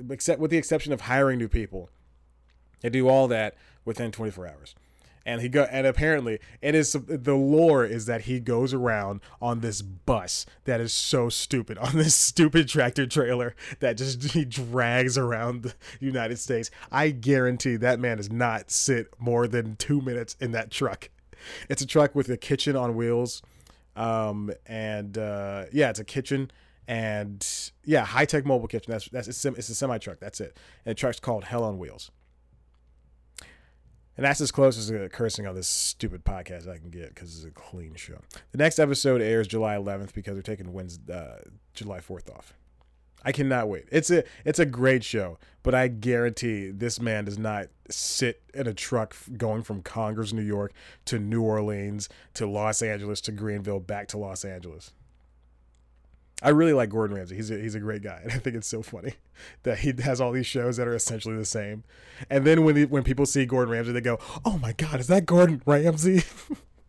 except 0.09 0.41
with 0.41 0.53
the 0.53 0.57
exception 0.57 0.93
of 0.93 1.01
hiring 1.01 1.37
new 1.37 1.49
people. 1.49 1.91
They 2.81 2.91
do 2.91 3.09
all 3.09 3.27
that 3.27 3.57
within 3.85 4.13
24 4.13 4.47
hours 4.47 4.77
and 5.29 5.43
he 5.43 5.49
go 5.51 5.65
and 5.71 5.87
apparently 5.87 6.41
it 6.63 6.75
is 6.75 6.93
the 6.93 7.35
lore 7.35 7.85
is 7.85 8.07
that 8.07 8.23
he 8.23 8.41
goes 8.41 8.73
around 8.73 9.21
on 9.43 9.61
this 9.61 9.83
bus 9.83 10.47
that 10.65 10.81
is 10.81 10.91
so 10.91 11.29
stupid 11.29 11.77
on 11.79 11.93
this 11.97 12.15
stupid 12.15 12.67
tractor 12.67 13.07
trailer 13.07 13.55
that 13.81 13.99
just 13.99 14.23
he 14.33 14.47
drags 14.47 15.19
around 15.19 15.63
the 15.63 15.75
United 16.01 16.39
States. 16.39 16.71
I 16.91 17.11
guarantee 17.11 17.77
that 17.77 18.01
man 18.01 18.17
does 18.17 18.33
not 18.33 18.71
sit 18.71 19.09
more 19.19 19.47
than 19.47 19.77
two 19.77 20.01
minutes 20.01 20.35
in 20.41 20.53
that 20.53 20.71
truck. 20.71 21.11
It's 21.69 21.83
a 21.83 21.87
truck 21.87 22.15
with 22.15 22.31
a 22.31 22.39
kitchen 22.39 22.75
on 22.75 22.97
wheels, 22.97 23.43
um, 23.97 24.51
and 24.65 25.19
uh, 25.19 25.67
yeah, 25.73 25.91
it's 25.91 26.01
a 26.01 26.05
kitchen 26.05 26.51
and 26.89 27.47
yeah, 27.85 28.05
high 28.07 28.25
tech 28.25 28.47
mobile 28.47 28.67
kitchen. 28.67 28.91
That's 28.91 29.09
that's 29.11 29.29
it's, 29.29 29.45
a 29.45 29.75
semi 29.75 29.99
truck. 29.99 30.21
That's 30.21 30.41
it. 30.41 30.57
And 30.87 30.93
the 30.93 30.95
truck's 30.95 31.21
called 31.21 31.45
Hell 31.45 31.65
on 31.65 31.79
Wheels. 31.79 32.11
And 34.19 34.27
that's 34.27 34.41
as 34.41 34.51
close 34.51 34.77
as 34.77 35.09
cursing 35.13 35.47
on 35.47 35.55
this 35.55 35.69
stupid 35.69 36.25
podcast 36.25 36.69
I 36.69 36.77
can 36.77 36.91
get 36.91 37.15
because 37.15 37.37
it's 37.37 37.47
a 37.47 37.53
clean 37.53 37.95
show. 37.95 38.19
The 38.51 38.59
next 38.59 38.81
episode 38.81 39.23
airs 39.23 39.47
July 39.47 39.77
11th 39.77 40.13
because 40.13 40.35
they're 40.35 40.43
taking 40.43 40.73
Wednesday, 40.73 41.15
uh, 41.15 41.49
July 41.73 42.01
4th 42.01 42.29
off. 42.37 42.53
I 43.23 43.31
cannot 43.31 43.69
wait. 43.69 43.85
It's 43.93 44.11
a 44.11 44.25
it's 44.45 44.59
a 44.59 44.67
great 44.67 45.05
show, 45.05 45.39
but 45.63 45.75
I 45.75 45.87
guarantee 45.87 46.71
this 46.71 47.01
man 47.01 47.27
does 47.27 47.39
not 47.39 47.69
sit 47.91 48.43
in 48.55 48.67
a 48.67 48.75
truck 48.75 49.15
going 49.37 49.63
from 49.63 49.83
Congress, 49.83 50.33
New 50.33 50.43
York 50.43 50.73
to 51.05 51.21
New 51.21 51.43
Orleans 51.43 52.09
to 52.35 52.47
Los 52.47 52.83
Angeles 52.83 53.21
to 53.23 53.33
Greenville 53.33 53.81
back 53.81 54.09
to 54.09 54.19
Los 54.19 54.45
Angeles. 54.45 54.93
I 56.43 56.51
really 56.51 56.73
like 56.73 56.91
Gordon 56.91 57.17
Ramsay. 57.17 57.35
He's 57.35 57.51
a, 57.51 57.59
he's 57.59 57.75
a 57.75 57.81
great 57.81 58.03
guy, 58.03 58.21
and 58.23 58.33
I 58.33 58.39
think 58.39 58.57
it's 58.57 58.69
so 58.69 58.83
funny 58.83 59.15
that 59.63 59.81
he 59.81 59.93
has 60.03 60.21
all 60.21 60.33
these 60.33 60.47
shows 60.47 60.77
that 60.77 60.87
are 60.87 60.95
essentially 60.95 61.37
the 61.37 61.45
same. 61.45 61.85
And 62.31 62.45
then 62.45 62.65
when 62.65 62.75
the, 62.75 62.85
when 62.87 63.03
people 63.03 63.27
see 63.27 63.47
Gordon 63.47 63.73
Ramsay, 63.73 63.93
they 63.93 64.01
go, 64.01 64.19
"Oh 64.45 64.59
my 64.59 64.73
God, 64.73 65.01
is 65.01 65.09
that 65.09 65.27
Gordon 65.27 65.63
Ramsay?" 65.67 66.23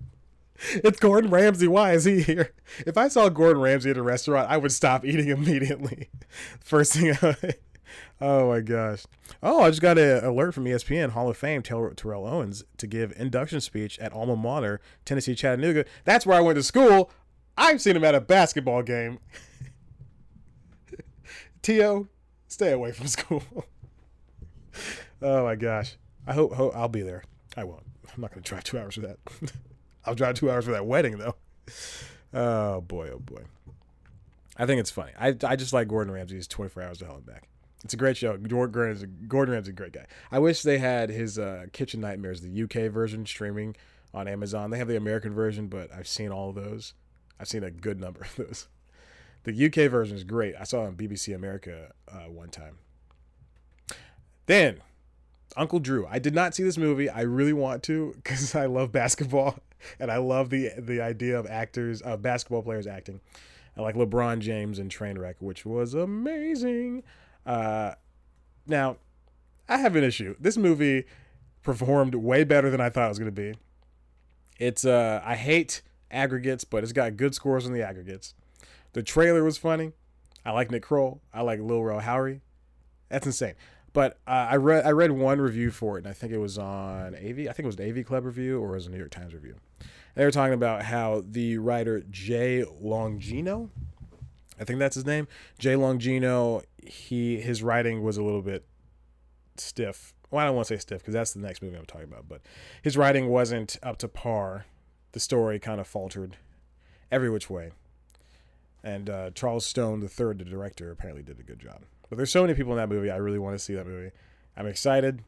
it's 0.71 0.99
Gordon 0.99 1.31
Ramsay. 1.31 1.67
Why 1.67 1.93
is 1.93 2.05
he 2.05 2.21
here? 2.21 2.51
If 2.85 2.97
I 2.97 3.07
saw 3.07 3.29
Gordon 3.29 3.61
Ramsay 3.61 3.89
at 3.89 3.97
a 3.97 4.03
restaurant, 4.03 4.49
I 4.49 4.57
would 4.57 4.71
stop 4.71 5.05
eating 5.05 5.29
immediately. 5.29 6.09
First 6.59 6.93
thing. 6.93 7.15
I, 7.21 7.35
oh 8.21 8.49
my 8.49 8.59
gosh. 8.61 9.05
Oh, 9.41 9.63
I 9.63 9.69
just 9.69 9.81
got 9.81 9.97
an 9.97 10.23
alert 10.23 10.53
from 10.53 10.65
ESPN 10.65 11.11
Hall 11.11 11.29
of 11.29 11.37
Fame 11.37 11.63
Terrell 11.63 12.27
Owens 12.27 12.63
to 12.77 12.87
give 12.87 13.13
induction 13.17 13.61
speech 13.61 13.97
at 13.99 14.13
alma 14.13 14.35
mater 14.35 14.79
Tennessee 15.05 15.35
Chattanooga. 15.35 15.85
That's 16.03 16.25
where 16.25 16.37
I 16.37 16.41
went 16.41 16.57
to 16.57 16.63
school. 16.63 17.11
I've 17.59 17.81
seen 17.81 17.95
him 17.95 18.05
at 18.05 18.15
a 18.15 18.21
basketball 18.21 18.81
game. 18.83 19.19
T.O., 21.61 22.07
stay 22.47 22.71
away 22.71 22.93
from 22.93 23.07
school. 23.17 23.43
oh 25.21 25.43
my 25.43 25.55
gosh. 25.55 25.97
I 26.25 26.33
hope, 26.33 26.53
hope 26.53 26.73
I'll 26.75 26.87
be 26.87 27.01
there. 27.01 27.23
I 27.57 27.65
won't. 27.65 27.83
I'm 28.15 28.21
not 28.21 28.31
going 28.31 28.41
to 28.41 28.49
drive 28.49 28.63
two 28.63 28.79
hours 28.79 28.95
for 28.95 29.01
that. 29.01 29.17
I'll 30.05 30.15
drive 30.15 30.35
two 30.35 30.49
hours 30.49 30.65
for 30.65 30.71
that 30.71 30.85
wedding 30.85 31.17
though. 31.17 31.35
Oh 32.33 32.81
boy, 32.81 33.09
oh 33.13 33.19
boy. 33.19 33.41
I 34.57 34.65
think 34.65 34.79
it's 34.79 34.91
funny. 34.91 35.11
I, 35.19 35.35
I 35.43 35.55
just 35.55 35.73
like 35.73 35.87
Gordon 35.87 36.13
Ramsay's 36.13 36.47
24 36.47 36.83
Hours 36.83 36.97
to 36.99 37.05
Hell 37.05 37.15
and 37.15 37.25
Back. 37.25 37.49
It's 37.83 37.93
a 37.93 37.97
great 37.97 38.17
show. 38.17 38.37
Gordon 38.37 38.81
Ramsay's 38.81 39.03
a, 39.03 39.07
Gordon 39.07 39.53
Ramsay's 39.53 39.69
a 39.69 39.73
great 39.73 39.93
guy. 39.93 40.05
I 40.31 40.39
wish 40.39 40.63
they 40.63 40.77
had 40.77 41.09
his 41.09 41.37
uh, 41.37 41.65
Kitchen 41.71 42.01
Nightmares, 42.01 42.41
the 42.41 42.63
UK 42.63 42.91
version, 42.91 43.25
streaming 43.25 43.75
on 44.13 44.27
Amazon. 44.27 44.69
They 44.69 44.77
have 44.77 44.87
the 44.87 44.97
American 44.97 45.33
version, 45.33 45.67
but 45.67 45.93
I've 45.93 46.07
seen 46.07 46.29
all 46.31 46.49
of 46.49 46.55
those. 46.55 46.93
I've 47.39 47.47
seen 47.47 47.63
a 47.63 47.71
good 47.71 47.99
number 47.99 48.21
of 48.21 48.35
those. 48.35 48.67
The 49.43 49.65
UK 49.65 49.89
version 49.89 50.17
is 50.17 50.23
great. 50.23 50.55
I 50.59 50.63
saw 50.63 50.83
it 50.83 50.87
on 50.87 50.95
BBC 50.95 51.33
America 51.33 51.93
uh, 52.11 52.29
one 52.29 52.49
time. 52.49 52.77
Then, 54.45 54.81
Uncle 55.55 55.79
Drew. 55.79 56.05
I 56.07 56.19
did 56.19 56.35
not 56.35 56.55
see 56.55 56.63
this 56.63 56.77
movie. 56.77 57.09
I 57.09 57.21
really 57.21 57.53
want 57.53 57.83
to 57.83 58.13
because 58.15 58.55
I 58.55 58.65
love 58.65 58.91
basketball 58.91 59.59
and 59.99 60.11
I 60.11 60.17
love 60.17 60.49
the 60.49 60.71
the 60.77 61.01
idea 61.01 61.39
of 61.39 61.47
actors, 61.47 62.01
of 62.01 62.21
basketball 62.21 62.63
players 62.63 62.87
acting. 62.87 63.21
I 63.77 63.81
like 63.81 63.95
LeBron 63.95 64.39
James 64.39 64.77
in 64.77 64.89
Trainwreck, 64.89 65.35
which 65.39 65.65
was 65.65 65.93
amazing. 65.93 67.03
Uh, 67.45 67.93
now, 68.67 68.97
I 69.69 69.77
have 69.77 69.95
an 69.95 70.03
issue. 70.03 70.35
This 70.39 70.57
movie 70.57 71.05
performed 71.63 72.15
way 72.15 72.43
better 72.43 72.69
than 72.69 72.81
I 72.81 72.89
thought 72.89 73.05
it 73.05 73.09
was 73.09 73.19
going 73.19 73.33
to 73.33 73.41
be. 73.41 73.57
It's 74.57 74.83
uh, 74.83 75.21
I 75.23 75.35
hate 75.35 75.81
aggregates, 76.11 76.63
but 76.63 76.83
it's 76.83 76.93
got 76.93 77.17
good 77.17 77.35
scores 77.35 77.65
on 77.65 77.73
the 77.73 77.81
aggregates. 77.81 78.33
The 78.93 79.03
trailer 79.03 79.43
was 79.43 79.57
funny. 79.57 79.91
I 80.45 80.51
like 80.51 80.71
Nick 80.71 80.83
Kroll. 80.83 81.21
I 81.33 81.41
like 81.41 81.59
Lil 81.59 81.83
Rel 81.83 82.01
Howery. 82.01 82.41
That's 83.09 83.25
insane. 83.25 83.55
But 83.93 84.19
uh, 84.27 84.47
I 84.51 84.55
read 84.55 84.85
I 84.85 84.91
read 84.91 85.11
one 85.11 85.41
review 85.41 85.71
for 85.71 85.97
it, 85.97 86.01
and 86.01 86.07
I 86.07 86.13
think 86.13 86.31
it 86.31 86.37
was 86.37 86.57
on 86.57 87.15
AV. 87.15 87.39
I 87.39 87.53
think 87.53 87.59
it 87.59 87.65
was 87.65 87.79
an 87.79 87.89
AV 87.89 88.05
Club 88.05 88.25
review 88.25 88.59
or 88.61 88.69
it 88.69 88.75
was 88.75 88.87
a 88.87 88.91
New 88.91 88.97
York 88.97 89.11
Times 89.11 89.33
review. 89.33 89.55
They 90.15 90.25
were 90.25 90.31
talking 90.31 90.53
about 90.53 90.83
how 90.83 91.23
the 91.27 91.57
writer 91.57 92.01
Jay 92.09 92.63
Longino, 92.63 93.69
I 94.59 94.63
think 94.63 94.79
that's 94.79 94.95
his 94.95 95.05
name, 95.05 95.27
Jay 95.57 95.73
Longino, 95.73 96.63
he 96.85 97.39
his 97.39 97.63
writing 97.63 98.03
was 98.03 98.17
a 98.17 98.23
little 98.23 98.41
bit 98.41 98.65
stiff. 99.57 100.13
Well, 100.29 100.41
I 100.41 100.45
don't 100.45 100.55
want 100.55 100.67
to 100.67 100.75
say 100.75 100.79
stiff 100.79 100.99
because 100.99 101.13
that's 101.13 101.33
the 101.33 101.39
next 101.39 101.61
movie 101.61 101.77
I'm 101.77 101.85
talking 101.85 102.07
about, 102.07 102.27
but 102.27 102.41
his 102.83 102.95
writing 102.95 103.29
wasn't 103.29 103.77
up 103.81 103.97
to 103.99 104.07
par. 104.07 104.65
The 105.11 105.19
story 105.19 105.59
kind 105.59 105.79
of 105.79 105.87
faltered 105.87 106.37
every 107.11 107.29
which 107.29 107.49
way. 107.49 107.71
And 108.83 109.09
uh, 109.09 109.31
Charles 109.31 109.65
Stone, 109.65 109.99
the 109.99 110.07
third, 110.07 110.39
the 110.39 110.45
director, 110.45 110.91
apparently 110.91 111.23
did 111.23 111.39
a 111.39 111.43
good 111.43 111.59
job. 111.59 111.81
But 112.09 112.17
there's 112.17 112.31
so 112.31 112.41
many 112.41 112.53
people 112.53 112.71
in 112.71 112.77
that 112.77 112.89
movie. 112.89 113.11
I 113.11 113.17
really 113.17 113.39
want 113.39 113.55
to 113.55 113.59
see 113.59 113.75
that 113.75 113.85
movie. 113.85 114.11
I'm 114.55 114.67
excited. 114.67 115.21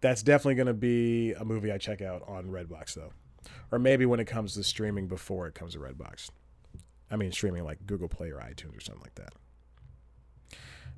That's 0.00 0.22
definitely 0.22 0.56
going 0.56 0.66
to 0.66 0.74
be 0.74 1.32
a 1.32 1.44
movie 1.44 1.72
I 1.72 1.78
check 1.78 2.02
out 2.02 2.22
on 2.26 2.46
Redbox, 2.46 2.94
though. 2.94 3.12
Or 3.70 3.78
maybe 3.78 4.06
when 4.06 4.20
it 4.20 4.26
comes 4.26 4.54
to 4.54 4.64
streaming 4.64 5.06
before 5.06 5.46
it 5.46 5.54
comes 5.54 5.74
to 5.74 5.78
Redbox. 5.78 6.30
I 7.10 7.16
mean, 7.16 7.32
streaming 7.32 7.64
like 7.64 7.86
Google 7.86 8.08
Play 8.08 8.30
or 8.30 8.38
iTunes 8.38 8.76
or 8.76 8.80
something 8.80 9.02
like 9.02 9.14
that. 9.16 9.34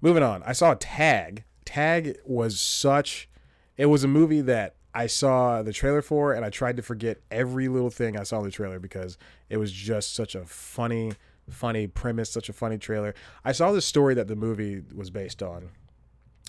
Moving 0.01 0.23
on, 0.23 0.43
I 0.45 0.53
saw 0.53 0.75
Tag. 0.79 1.45
Tag 1.65 2.19
was 2.25 2.61
such. 2.61 3.29
It 3.77 3.87
was 3.87 4.05
a 4.05 4.09
movie 4.09 4.41
that 4.43 4.77
I 4.97 5.09
saw 5.09 5.63
the 5.63 5.75
trailer 5.75 6.01
for, 6.01 6.33
and 6.33 6.43
I 6.43 6.49
tried 6.49 6.79
to 6.79 6.83
forget 6.83 7.19
every 7.31 7.69
little 7.69 7.91
thing 7.91 8.19
I 8.19 8.23
saw 8.23 8.39
in 8.39 8.45
the 8.45 8.51
trailer 8.51 8.79
because 8.79 9.19
it 9.51 9.59
was 9.59 9.71
just 9.71 10.15
such 10.15 10.35
a 10.35 10.47
funny 10.47 11.13
funny 11.51 11.87
premise, 11.87 12.31
such 12.31 12.49
a 12.49 12.53
funny 12.55 12.79
trailer. 12.79 13.15
I 13.45 13.53
saw 13.53 13.73
the 13.73 13.83
story 13.83 14.15
that 14.15 14.27
the 14.27 14.35
movie 14.35 14.83
was 14.95 15.11
based 15.11 15.43
on, 15.43 15.69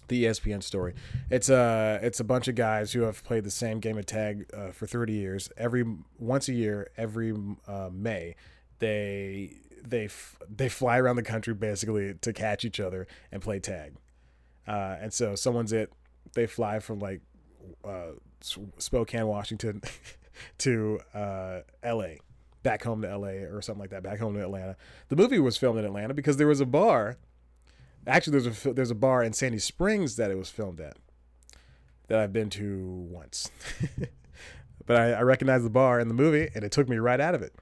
the 0.08 0.24
ESPN 0.24 0.64
story. 0.64 0.94
It's 1.30 1.50
a 1.50 2.00
it's 2.02 2.22
a 2.22 2.24
bunch 2.24 2.48
of 2.48 2.56
guys 2.56 2.94
who 2.94 3.02
have 3.02 3.22
played 3.26 3.44
the 3.44 3.52
same 3.52 3.82
game 3.82 3.98
of 3.98 4.06
tag 4.06 4.46
uh, 4.54 4.72
for 4.72 4.88
30 4.88 5.12
years. 5.12 5.50
Every 5.58 5.84
once 6.18 6.48
a 6.48 6.54
year, 6.54 6.90
every 6.96 7.34
uh, 7.68 7.90
May, 7.92 8.38
they 8.80 9.58
they 9.86 10.06
f- 10.06 10.38
they 10.50 10.70
fly 10.70 11.00
around 11.00 11.18
the 11.18 11.24
country 11.24 11.54
basically 11.54 12.14
to 12.14 12.32
catch 12.32 12.64
each 12.64 12.80
other 12.80 13.08
and 13.30 13.42
play 13.42 13.60
tag. 13.60 13.96
Uh, 14.66 14.96
and 15.02 15.14
so 15.14 15.36
someone's 15.36 15.74
it. 15.74 15.92
They 16.34 16.48
fly 16.48 16.80
from 16.80 17.00
like 17.00 17.22
uh, 17.84 18.12
Spokane, 18.78 19.28
Washington, 19.28 19.82
to 20.60 21.00
uh, 21.14 21.60
L.A 21.84 22.20
back 22.68 22.84
home 22.84 23.02
to 23.02 23.18
LA 23.18 23.48
or 23.48 23.62
something 23.62 23.80
like 23.80 23.92
that, 23.92 24.04
back 24.04 24.20
home 24.20 24.34
to 24.34 24.42
Atlanta. 24.42 24.76
The 25.08 25.16
movie 25.16 25.40
was 25.40 25.56
filmed 25.56 25.80
in 25.80 25.86
Atlanta 25.86 26.14
because 26.14 26.36
there 26.36 26.48
was 26.48 26.60
a 26.60 26.66
bar. 26.66 27.16
Actually, 28.06 28.40
there's 28.40 28.66
a 28.66 28.74
there's 28.74 28.92
a 28.92 28.96
bar 28.96 29.24
in 29.24 29.32
Sandy 29.32 29.60
Springs 29.60 30.18
that 30.18 30.32
it 30.32 30.38
was 30.38 30.50
filmed 30.50 30.82
at 30.82 30.98
that 32.08 32.20
I've 32.20 32.34
been 32.34 32.50
to 32.52 33.08
once. 33.10 33.52
but 34.86 34.98
I, 34.98 35.14
I 35.14 35.22
the 35.64 35.70
bar 35.70 36.00
in 36.02 36.10
the 36.10 36.14
movie, 36.14 36.50
and 36.54 36.66
it 36.66 36.74
took 36.74 36.90
me 36.90 36.98
right 36.98 37.22
out 37.22 37.36
of 37.36 37.42
it. 37.42 37.54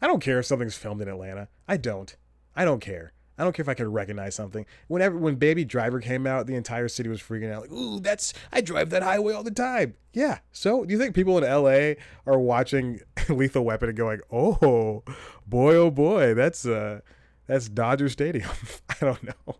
I 0.00 0.06
don't 0.06 0.20
care 0.20 0.38
if 0.38 0.46
something's 0.46 0.76
filmed 0.76 1.02
in 1.02 1.08
Atlanta. 1.08 1.48
I 1.66 1.76
don't. 1.76 2.16
I 2.56 2.64
don't 2.64 2.80
care. 2.80 3.12
I 3.38 3.44
don't 3.44 3.54
care 3.54 3.62
if 3.62 3.68
I 3.68 3.74
could 3.74 3.86
recognize 3.86 4.34
something. 4.34 4.66
Whenever 4.88 5.16
when 5.16 5.36
Baby 5.36 5.64
Driver 5.64 6.00
came 6.00 6.26
out, 6.26 6.46
the 6.46 6.56
entire 6.56 6.88
city 6.88 7.08
was 7.08 7.20
freaking 7.20 7.52
out. 7.52 7.62
Like, 7.62 7.72
ooh, 7.72 8.00
that's 8.00 8.34
I 8.52 8.60
drive 8.60 8.90
that 8.90 9.02
highway 9.02 9.32
all 9.32 9.44
the 9.44 9.50
time. 9.52 9.94
Yeah. 10.12 10.38
So 10.50 10.84
do 10.84 10.92
you 10.92 10.98
think 10.98 11.14
people 11.14 11.38
in 11.38 11.44
LA 11.44 11.94
are 12.26 12.38
watching 12.38 13.00
Lethal 13.28 13.64
Weapon 13.64 13.90
and 13.90 13.98
going, 13.98 14.20
oh 14.32 15.04
boy, 15.46 15.76
oh 15.76 15.90
boy, 15.90 16.34
that's 16.34 16.66
uh 16.66 17.00
that's 17.46 17.68
Dodger 17.68 18.08
Stadium. 18.08 18.50
I 18.88 18.96
don't 19.00 19.22
know. 19.22 19.56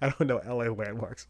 I 0.00 0.08
don't 0.08 0.26
know 0.26 0.40
LA 0.46 0.70
landmarks. 0.72 1.26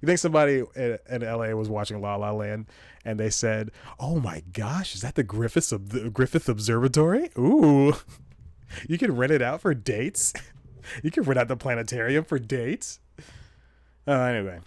You 0.00 0.06
think 0.06 0.18
somebody 0.18 0.62
in, 0.74 0.98
LA 1.08 1.48
was 1.54 1.68
watching 1.68 2.00
La 2.00 2.16
La 2.16 2.32
Land 2.32 2.66
and 3.04 3.18
they 3.18 3.30
said, 3.30 3.70
"Oh 3.98 4.18
my 4.20 4.42
gosh, 4.52 4.94
is 4.94 5.02
that 5.02 5.14
the 5.14 5.22
Griffith 5.22 5.68
the 5.70 6.10
Griffith 6.10 6.48
Observatory? 6.48 7.30
Ooh, 7.38 7.94
you 8.88 8.98
can 8.98 9.16
rent 9.16 9.32
it 9.32 9.42
out 9.42 9.60
for 9.60 9.74
dates." 9.74 10.32
You 11.02 11.10
can 11.10 11.22
rent 11.24 11.38
out 11.38 11.48
the 11.48 11.56
planetarium 11.56 12.24
for 12.24 12.38
dates. 12.38 13.00
Uh, 14.06 14.12
anyway, 14.12 14.60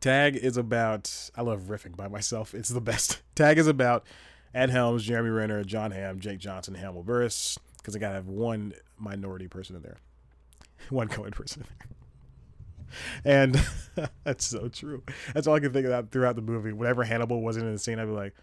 Tag 0.00 0.36
is 0.36 0.56
about. 0.56 1.30
I 1.36 1.42
love 1.42 1.62
riffing 1.62 1.96
by 1.96 2.08
myself. 2.08 2.54
It's 2.54 2.68
the 2.68 2.80
best. 2.80 3.22
Tag 3.34 3.58
is 3.58 3.66
about 3.66 4.06
Ed 4.54 4.70
Helms, 4.70 5.04
Jeremy 5.04 5.30
Renner, 5.30 5.62
Jon 5.64 5.90
Hamm, 5.90 6.20
Jake 6.20 6.38
Johnson, 6.38 6.74
Hannibal 6.74 7.04
Buress. 7.04 7.58
Because 7.76 7.96
I 7.96 7.98
gotta 7.98 8.14
have 8.14 8.28
one 8.28 8.74
minority 8.98 9.48
person 9.48 9.76
in 9.76 9.82
there, 9.82 9.98
one 10.90 11.08
colored 11.08 11.34
person 11.34 11.62
in 11.62 11.68
there. 11.78 11.96
And 13.24 14.08
that's 14.24 14.46
so 14.46 14.68
true. 14.68 15.02
That's 15.32 15.46
all 15.46 15.54
I 15.54 15.60
can 15.60 15.72
think 15.72 15.86
about 15.86 16.10
throughout 16.10 16.36
the 16.36 16.42
movie. 16.42 16.72
Whenever 16.72 17.04
Hannibal 17.04 17.40
wasn't 17.40 17.66
in 17.66 17.72
the 17.72 17.78
scene, 17.78 17.98
I'd 17.98 18.06
be 18.06 18.10
like, 18.10 18.34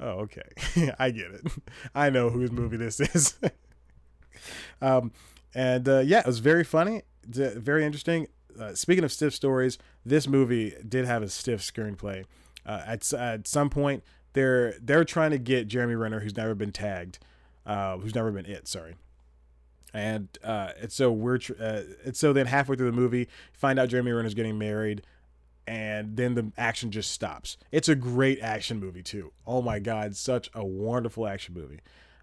"Oh, 0.00 0.26
okay, 0.26 0.94
I 0.98 1.10
get 1.10 1.30
it. 1.30 1.46
I 1.94 2.10
know 2.10 2.30
whose 2.30 2.50
movie 2.50 2.76
this 2.76 3.00
is." 3.00 3.34
um, 4.82 5.12
and 5.54 5.88
uh, 5.88 5.98
yeah, 6.00 6.20
it 6.20 6.26
was 6.26 6.38
very 6.38 6.64
funny, 6.64 7.02
very 7.24 7.84
interesting. 7.84 8.26
Uh, 8.58 8.74
speaking 8.74 9.04
of 9.04 9.12
stiff 9.12 9.34
stories, 9.34 9.78
this 10.04 10.26
movie 10.28 10.74
did 10.86 11.06
have 11.06 11.22
a 11.22 11.28
stiff 11.28 11.60
screenplay. 11.60 12.24
Uh, 12.66 12.82
at 12.86 13.12
at 13.12 13.48
some 13.48 13.70
point, 13.70 14.02
they're 14.32 14.74
they're 14.80 15.04
trying 15.04 15.30
to 15.30 15.38
get 15.38 15.68
Jeremy 15.68 15.94
Renner, 15.94 16.20
who's 16.20 16.36
never 16.36 16.54
been 16.54 16.72
tagged, 16.72 17.18
uh, 17.66 17.98
who's 17.98 18.14
never 18.14 18.30
been 18.30 18.46
it. 18.46 18.68
Sorry. 18.68 18.94
And 19.94 20.28
uh, 20.42 20.70
it's 20.80 20.94
so 20.94 21.12
we're 21.12 21.38
tr- 21.38 21.52
uh, 21.60 21.82
it's 22.04 22.18
so 22.18 22.32
then 22.32 22.46
halfway 22.46 22.76
through 22.76 22.90
the 22.90 22.96
movie, 22.96 23.28
find 23.52 23.78
out 23.78 23.90
Jeremy 23.90 24.12
Renner's 24.12 24.32
getting 24.32 24.58
married, 24.58 25.02
and 25.66 26.16
then 26.16 26.34
the 26.34 26.50
action 26.56 26.90
just 26.90 27.10
stops. 27.10 27.58
It's 27.70 27.90
a 27.90 27.94
great 27.94 28.40
action 28.40 28.80
movie 28.80 29.02
too. 29.02 29.32
Oh 29.46 29.60
my 29.60 29.78
god, 29.78 30.16
such 30.16 30.50
a 30.54 30.64
wonderful 30.64 31.26
action 31.26 31.54
movie. 31.54 31.80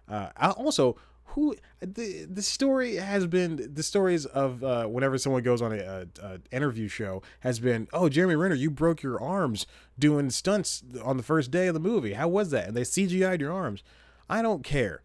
Uh, 0.08 0.30
also, 0.56 0.96
who 1.30 1.54
the 1.80 2.24
the 2.24 2.42
story 2.42 2.96
has 2.96 3.26
been 3.26 3.72
the 3.72 3.82
stories 3.82 4.26
of 4.26 4.64
uh, 4.64 4.86
whenever 4.86 5.18
someone 5.18 5.42
goes 5.42 5.62
on 5.62 5.72
a, 5.72 5.78
a, 5.78 6.06
a, 6.22 6.40
interview 6.50 6.88
show 6.88 7.22
has 7.40 7.60
been 7.60 7.88
oh 7.92 8.08
Jeremy 8.08 8.36
Renner 8.36 8.54
you 8.54 8.70
broke 8.70 9.02
your 9.02 9.20
arms 9.20 9.66
doing 9.98 10.30
stunts 10.30 10.82
on 11.02 11.16
the 11.16 11.22
first 11.22 11.50
day 11.50 11.66
of 11.66 11.74
the 11.74 11.80
movie. 11.80 12.14
How 12.14 12.28
was 12.28 12.50
that? 12.50 12.68
And 12.68 12.76
they 12.76 12.82
CGI'd 12.82 13.40
your 13.40 13.52
arms. 13.52 13.82
I 14.28 14.42
don't 14.42 14.64
care. 14.64 15.02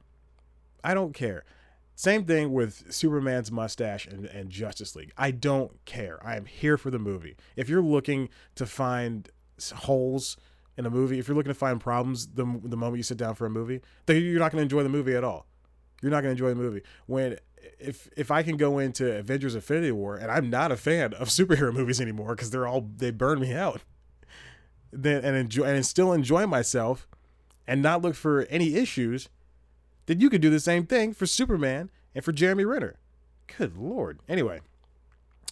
I 0.84 0.94
don't 0.94 1.14
care. 1.14 1.44
Same 1.96 2.26
thing 2.26 2.52
with 2.52 2.94
Superman's 2.94 3.52
mustache 3.52 4.06
and, 4.06 4.26
and 4.26 4.50
Justice 4.50 4.96
League. 4.96 5.14
I 5.18 5.32
don't 5.32 5.84
care. 5.86 6.20
I 6.26 6.36
am 6.36 6.46
here 6.46 6.78
for 6.78 6.92
the 6.92 7.00
movie. 7.00 7.38
If 7.56 7.70
you're 7.70 7.82
looking 7.82 8.30
to 8.56 8.66
find 8.66 9.30
holes 9.74 10.38
in 10.78 10.86
a 10.86 10.90
movie 10.90 11.20
if 11.20 11.28
you're 11.28 11.38
looking 11.38 11.52
to 11.52 11.58
find 11.58 11.80
problems 11.80 12.28
the, 12.28 12.44
the 12.64 12.76
moment 12.76 12.98
you 12.98 13.04
sit 13.04 13.18
down 13.18 13.36
for 13.36 13.46
a 13.46 13.50
movie 13.50 13.82
then 14.06 14.22
you're 14.22 14.40
not 14.40 14.52
going 14.52 14.60
to 14.60 14.64
enjoy 14.64 14.84
the 14.84 14.90
movie 14.90 15.16
at 15.16 15.24
all 15.24 15.46
you're 16.02 16.12
not 16.12 16.22
going 16.22 16.36
to 16.36 16.44
enjoy 16.44 16.50
the 16.50 16.56
movie. 16.64 16.82
When 17.06 17.38
if 17.80 18.08
if 18.16 18.32
I 18.32 18.44
can 18.44 18.58
go 18.58 18.80
into 18.80 19.12
Avengers 19.18 19.56
Infinity 19.56 19.92
War 19.92 20.16
and 20.16 20.32
I'm 20.32 20.50
not 20.50 20.72
a 20.72 20.78
fan 20.78 21.14
of 21.14 21.28
superhero 21.30 21.74
movies 21.74 22.00
anymore 22.02 22.36
because 22.36 22.52
they're 22.52 22.68
all 22.68 22.90
they 22.98 23.12
burn 23.12 23.40
me 23.40 23.54
out. 23.54 23.82
Then 24.92 25.24
and 25.26 25.36
enjoy 25.36 25.64
and 25.66 25.86
still 25.86 26.14
enjoy 26.14 26.46
myself 26.48 27.08
and 27.68 27.82
not 27.82 28.02
look 28.02 28.16
for 28.16 28.44
any 28.50 28.76
issues, 28.76 29.28
then 30.06 30.20
you 30.20 30.30
could 30.30 30.42
do 30.42 30.50
the 30.50 30.60
same 30.60 30.86
thing 30.86 31.14
for 31.14 31.26
Superman 31.26 31.90
and 32.14 32.24
for 32.24 32.32
Jeremy 32.32 32.64
Renner. 32.64 32.96
Good 33.58 33.78
lord. 33.78 34.20
Anyway, 34.30 34.62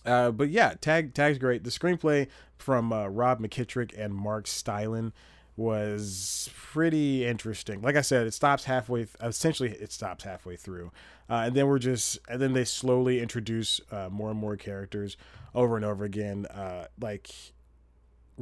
Uh, 0.05 0.31
but 0.31 0.49
yeah, 0.49 0.73
tag 0.79 1.13
tag's 1.13 1.37
great. 1.39 1.63
The 1.63 1.69
screenplay 1.71 2.27
from 2.57 2.93
uh, 2.93 3.07
Rob 3.07 3.39
McKittrick 3.41 3.97
and 3.97 4.13
Mark 4.13 4.45
Steilen 4.45 5.11
was 5.55 6.49
pretty 6.55 7.25
interesting. 7.25 7.81
Like 7.81 7.95
I 7.95 8.01
said, 8.01 8.25
it 8.25 8.33
stops 8.33 8.63
halfway. 8.63 9.05
Th- 9.05 9.15
essentially, 9.21 9.69
it 9.69 9.91
stops 9.91 10.23
halfway 10.23 10.55
through, 10.55 10.91
uh, 11.29 11.43
and 11.45 11.55
then 11.55 11.67
we're 11.67 11.79
just 11.79 12.19
and 12.27 12.41
then 12.41 12.53
they 12.53 12.65
slowly 12.65 13.21
introduce 13.21 13.79
uh, 13.91 14.09
more 14.11 14.31
and 14.31 14.39
more 14.39 14.57
characters 14.57 15.15
over 15.53 15.75
and 15.75 15.85
over 15.85 16.03
again, 16.03 16.45
uh, 16.47 16.85
like 16.99 17.29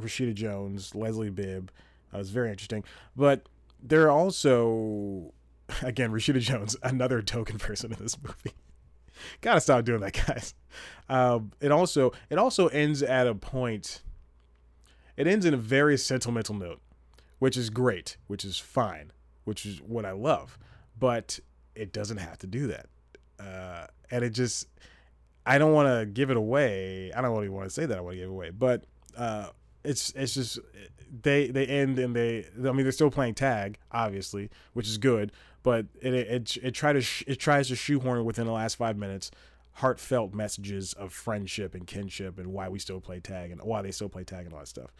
Rashida 0.00 0.34
Jones, 0.34 0.94
Leslie 0.94 1.30
Bibb. 1.30 1.70
Uh, 2.12 2.16
it 2.16 2.18
was 2.18 2.30
very 2.30 2.50
interesting, 2.50 2.84
but 3.14 3.48
there 3.82 4.04
are 4.04 4.10
also 4.10 5.32
again 5.82 6.10
Rashida 6.10 6.40
Jones, 6.40 6.76
another 6.82 7.22
token 7.22 7.58
person 7.58 7.92
in 7.92 7.98
this 7.98 8.16
movie. 8.22 8.56
Gotta 9.40 9.60
stop 9.60 9.84
doing 9.84 10.00
that, 10.00 10.14
guys. 10.26 10.54
Um, 11.08 11.52
it 11.60 11.70
also 11.70 12.12
it 12.30 12.38
also 12.38 12.68
ends 12.68 13.02
at 13.02 13.26
a 13.26 13.34
point. 13.34 14.02
It 15.16 15.26
ends 15.26 15.44
in 15.44 15.52
a 15.52 15.58
very 15.58 15.98
sentimental 15.98 16.54
note, 16.54 16.80
which 17.42 17.56
is 17.56 17.70
great, 17.70 18.18
which 18.28 18.44
is 18.44 18.56
fine, 18.56 19.10
which 19.42 19.66
is 19.66 19.82
what 19.82 20.04
I 20.04 20.12
love. 20.12 20.56
But 20.96 21.40
it 21.74 21.92
doesn't 21.92 22.18
have 22.18 22.38
to 22.38 22.46
do 22.46 22.68
that, 22.68 22.86
uh, 23.40 23.88
and 24.12 24.22
it 24.22 24.30
just 24.30 24.68
I 25.44 25.58
don't 25.58 25.72
want 25.72 25.88
to 25.88 26.06
give 26.06 26.30
it 26.30 26.36
away. 26.36 27.12
I 27.12 27.20
don't 27.20 27.32
really 27.32 27.48
want 27.48 27.66
to 27.66 27.70
say 27.70 27.84
that 27.84 27.98
I 27.98 28.00
want 28.00 28.12
to 28.12 28.18
give 28.18 28.28
it 28.28 28.32
away, 28.32 28.50
but 28.50 28.84
uh, 29.16 29.48
it's 29.82 30.12
it's 30.14 30.34
just 30.34 30.60
they 31.22 31.48
they 31.48 31.66
end 31.66 31.98
and 31.98 32.14
they 32.14 32.46
I 32.58 32.70
mean 32.70 32.84
they're 32.84 32.92
still 32.92 33.10
playing 33.10 33.34
tag 33.34 33.76
obviously, 33.90 34.48
which 34.74 34.86
is 34.86 34.96
good, 34.96 35.32
but 35.64 35.86
it 36.00 36.14
it 36.14 36.56
it, 36.62 36.70
try 36.76 36.92
to 36.92 37.00
sh- 37.00 37.24
it 37.26 37.40
tries 37.40 37.66
to 37.68 37.74
shoehorn 37.74 38.24
within 38.24 38.46
the 38.46 38.52
last 38.52 38.76
five 38.76 38.96
minutes 38.96 39.32
heartfelt 39.72 40.32
messages 40.32 40.92
of 40.92 41.12
friendship 41.12 41.74
and 41.74 41.88
kinship 41.88 42.38
and 42.38 42.52
why 42.52 42.68
we 42.68 42.78
still 42.78 43.00
play 43.00 43.18
tag 43.18 43.50
and 43.50 43.60
why 43.62 43.82
they 43.82 43.90
still 43.90 44.08
play 44.08 44.22
tag 44.22 44.44
and 44.44 44.52
all 44.52 44.60
that 44.60 44.68
stuff. 44.68 44.92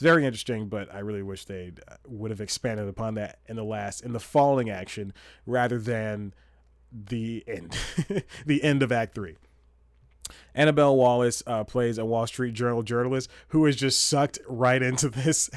It's 0.00 0.04
very 0.06 0.24
interesting, 0.24 0.68
but 0.68 0.90
I 0.94 1.00
really 1.00 1.22
wish 1.22 1.44
they 1.44 1.72
would 2.08 2.30
have 2.30 2.40
expanded 2.40 2.88
upon 2.88 3.16
that 3.16 3.38
in 3.48 3.56
the 3.56 3.64
last 3.64 4.00
in 4.00 4.14
the 4.14 4.18
falling 4.18 4.70
action 4.70 5.12
rather 5.44 5.78
than 5.78 6.32
the 6.90 7.44
end, 7.46 7.76
the 8.46 8.64
end 8.64 8.82
of 8.82 8.92
Act 8.92 9.14
Three. 9.14 9.36
Annabelle 10.54 10.96
Wallis 10.96 11.42
uh, 11.46 11.64
plays 11.64 11.98
a 11.98 12.06
Wall 12.06 12.26
Street 12.26 12.54
Journal 12.54 12.82
journalist 12.82 13.28
who 13.48 13.66
is 13.66 13.76
just 13.76 14.08
sucked 14.08 14.38
right 14.48 14.82
into 14.82 15.08
this 15.10 15.50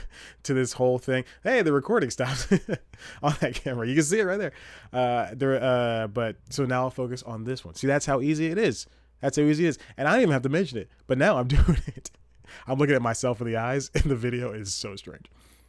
to 0.44 0.54
this 0.54 0.74
whole 0.74 0.98
thing. 0.98 1.24
Hey, 1.42 1.62
the 1.62 1.72
recording 1.72 2.10
stopped 2.10 2.52
on 3.24 3.36
that 3.40 3.56
camera. 3.56 3.88
You 3.88 3.96
can 3.96 4.04
see 4.04 4.20
it 4.20 4.24
right 4.24 4.40
there. 4.40 4.54
Uh, 4.92 5.28
there, 5.32 5.64
uh, 5.64 6.08
but 6.08 6.36
so 6.50 6.66
now 6.66 6.82
I'll 6.82 6.90
focus 6.90 7.24
on 7.24 7.46
this 7.46 7.64
one. 7.64 7.76
See, 7.76 7.88
that's 7.88 8.08
how 8.08 8.20
easy 8.20 8.48
it 8.48 8.58
is. 8.58 8.88
That's 9.22 9.38
how 9.38 9.44
easy 9.44 9.68
it 9.68 9.70
is, 9.70 9.80
and 9.96 10.06
I 10.06 10.16
didn't 10.16 10.24
even 10.24 10.34
have 10.34 10.42
to 10.42 10.50
mention 10.50 10.80
it. 10.80 10.90
But 11.08 11.18
now 11.18 11.38
I'm 11.38 11.48
doing 11.48 11.78
it. 11.88 12.12
I'm 12.68 12.78
looking 12.78 12.96
at 12.96 13.02
myself 13.02 13.42
in 13.42 13.48
the 13.48 13.58
eyes, 13.58 13.92
and 13.96 14.04
the 14.04 14.16
video 14.16 14.52
is 14.52 14.74
so 14.74 14.96
strange. 14.96 15.26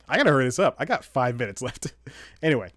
I 0.08 0.16
gotta 0.16 0.30
hurry 0.30 0.44
this 0.44 0.58
up. 0.58 0.76
I 0.78 0.84
got 0.84 1.04
five 1.04 1.38
minutes 1.38 1.62
left. 1.62 1.94
anyway, 2.42 2.72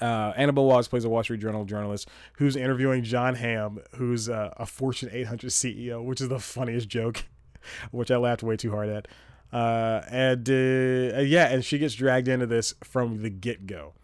uh, 0.00 0.32
Annabelle 0.36 0.66
Wallis 0.66 0.88
plays 0.88 1.04
a 1.04 1.08
Wall 1.08 1.22
Street 1.22 1.40
Journal 1.40 1.64
journalist 1.64 2.08
who's 2.34 2.56
interviewing 2.56 3.02
Jon 3.02 3.34
Hamm, 3.34 3.80
who's 3.96 4.28
uh, 4.28 4.54
a 4.56 4.66
Fortune 4.66 5.10
800 5.12 5.50
CEO, 5.50 6.04
which 6.04 6.20
is 6.20 6.28
the 6.28 6.38
funniest 6.38 6.88
joke, 6.88 7.24
which 7.90 8.10
I 8.10 8.16
laughed 8.16 8.42
way 8.42 8.56
too 8.56 8.70
hard 8.70 8.88
at. 8.88 9.08
Uh, 9.52 10.02
and 10.10 10.48
uh, 10.48 11.20
yeah, 11.20 11.48
and 11.48 11.64
she 11.64 11.78
gets 11.78 11.94
dragged 11.94 12.28
into 12.28 12.46
this 12.46 12.74
from 12.84 13.22
the 13.22 13.30
get 13.30 13.66
go. 13.66 13.94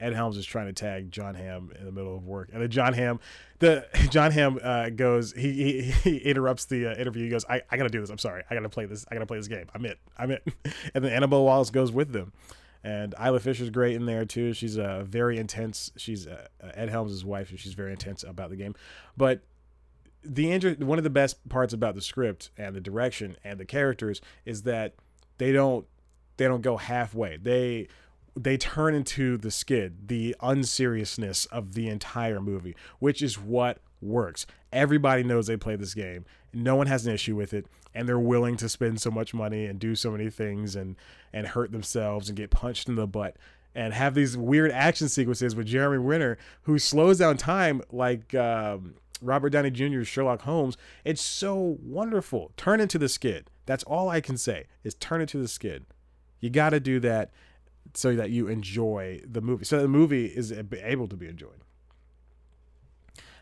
Ed 0.00 0.14
Helms 0.14 0.36
is 0.36 0.46
trying 0.46 0.66
to 0.66 0.72
tag 0.72 1.10
Jon 1.10 1.34
Hamm 1.34 1.72
in 1.78 1.84
the 1.84 1.92
middle 1.92 2.16
of 2.16 2.26
work, 2.26 2.48
and 2.52 2.62
then 2.62 2.70
Jon 2.70 2.94
Hamm, 2.94 3.20
the 3.58 3.86
Jon 4.10 4.30
Hamm 4.30 4.58
uh, 4.62 4.90
goes, 4.90 5.32
he, 5.32 5.52
he, 5.52 5.82
he 5.90 6.16
interrupts 6.24 6.64
the 6.64 6.86
uh, 6.86 6.94
interview. 6.94 7.24
He 7.24 7.30
goes, 7.30 7.44
I, 7.48 7.62
I 7.70 7.76
gotta 7.76 7.90
do 7.90 8.00
this. 8.00 8.10
I'm 8.10 8.18
sorry, 8.18 8.42
I 8.50 8.54
gotta 8.54 8.68
play 8.68 8.86
this. 8.86 9.04
I 9.10 9.14
gotta 9.14 9.26
play 9.26 9.38
this 9.38 9.48
game. 9.48 9.66
I'm 9.74 9.84
it. 9.84 9.98
I'm 10.16 10.30
it. 10.30 10.42
and 10.94 11.04
then 11.04 11.12
Annabelle 11.12 11.44
Wallis 11.44 11.70
goes 11.70 11.92
with 11.92 12.12
them 12.12 12.32
and 12.82 13.14
Isla 13.22 13.40
Fisher's 13.40 13.70
great 13.70 13.94
in 13.94 14.06
there 14.06 14.24
too. 14.24 14.52
She's 14.52 14.76
a 14.76 14.84
uh, 14.84 15.04
very 15.04 15.38
intense. 15.38 15.92
She's 15.96 16.26
uh, 16.26 16.46
Ed 16.74 16.88
Helms' 16.88 17.24
wife, 17.24 17.50
and 17.50 17.58
she's 17.60 17.74
very 17.74 17.92
intense 17.92 18.24
about 18.24 18.50
the 18.50 18.56
game. 18.56 18.74
But 19.16 19.42
the 20.22 20.50
inter- 20.50 20.74
one 20.74 20.98
of 20.98 21.04
the 21.04 21.10
best 21.10 21.46
parts 21.48 21.72
about 21.72 21.94
the 21.94 22.02
script 22.02 22.50
and 22.56 22.74
the 22.74 22.80
direction 22.80 23.36
and 23.44 23.58
the 23.58 23.64
characters 23.64 24.20
is 24.44 24.62
that 24.62 24.94
they 25.38 25.52
don't 25.52 25.86
they 26.36 26.46
don't 26.46 26.62
go 26.62 26.76
halfway. 26.76 27.36
They 27.36 27.88
they 28.36 28.56
turn 28.56 28.94
into 28.94 29.36
the 29.36 29.50
skid, 29.50 30.08
the 30.08 30.36
unseriousness 30.40 31.46
of 31.46 31.74
the 31.74 31.88
entire 31.88 32.40
movie, 32.40 32.76
which 32.98 33.22
is 33.22 33.38
what 33.38 33.78
works. 34.00 34.46
Everybody 34.72 35.22
knows 35.22 35.46
they 35.46 35.56
play 35.56 35.76
this 35.76 35.94
game. 35.94 36.24
No 36.52 36.76
one 36.76 36.86
has 36.86 37.06
an 37.06 37.14
issue 37.14 37.36
with 37.36 37.52
it, 37.52 37.66
and 37.94 38.08
they're 38.08 38.18
willing 38.18 38.56
to 38.58 38.68
spend 38.68 39.00
so 39.00 39.10
much 39.10 39.34
money 39.34 39.66
and 39.66 39.78
do 39.78 39.94
so 39.94 40.10
many 40.10 40.30
things 40.30 40.76
and 40.76 40.96
and 41.32 41.48
hurt 41.48 41.72
themselves 41.72 42.28
and 42.28 42.36
get 42.36 42.50
punched 42.50 42.88
in 42.88 42.96
the 42.96 43.06
butt 43.06 43.36
and 43.74 43.94
have 43.94 44.14
these 44.14 44.36
weird 44.36 44.72
action 44.72 45.08
sequences 45.08 45.54
with 45.54 45.66
Jeremy 45.66 45.98
Renner, 45.98 46.38
who 46.62 46.78
slows 46.78 47.18
down 47.18 47.36
time 47.36 47.80
like 47.92 48.34
um, 48.34 48.94
Robert 49.22 49.50
Downey 49.50 49.70
Jr.'s 49.70 50.08
Sherlock 50.08 50.42
Holmes. 50.42 50.76
It's 51.04 51.22
so 51.22 51.78
wonderful. 51.82 52.52
Turn 52.56 52.80
into 52.80 52.98
the 52.98 53.08
skid. 53.08 53.48
That's 53.66 53.84
all 53.84 54.08
I 54.08 54.20
can 54.20 54.36
say 54.36 54.66
is 54.82 54.94
turn 54.94 55.20
into 55.20 55.38
the 55.38 55.48
skid. 55.48 55.86
You 56.40 56.50
got 56.50 56.70
to 56.70 56.80
do 56.80 56.98
that 57.00 57.30
so 57.94 58.14
that 58.16 58.30
you 58.30 58.48
enjoy 58.48 59.20
the 59.26 59.40
movie. 59.40 59.64
So 59.64 59.80
the 59.80 59.88
movie 59.88 60.26
is 60.26 60.52
able 60.52 61.08
to 61.08 61.16
be 61.16 61.28
enjoyed. 61.28 61.60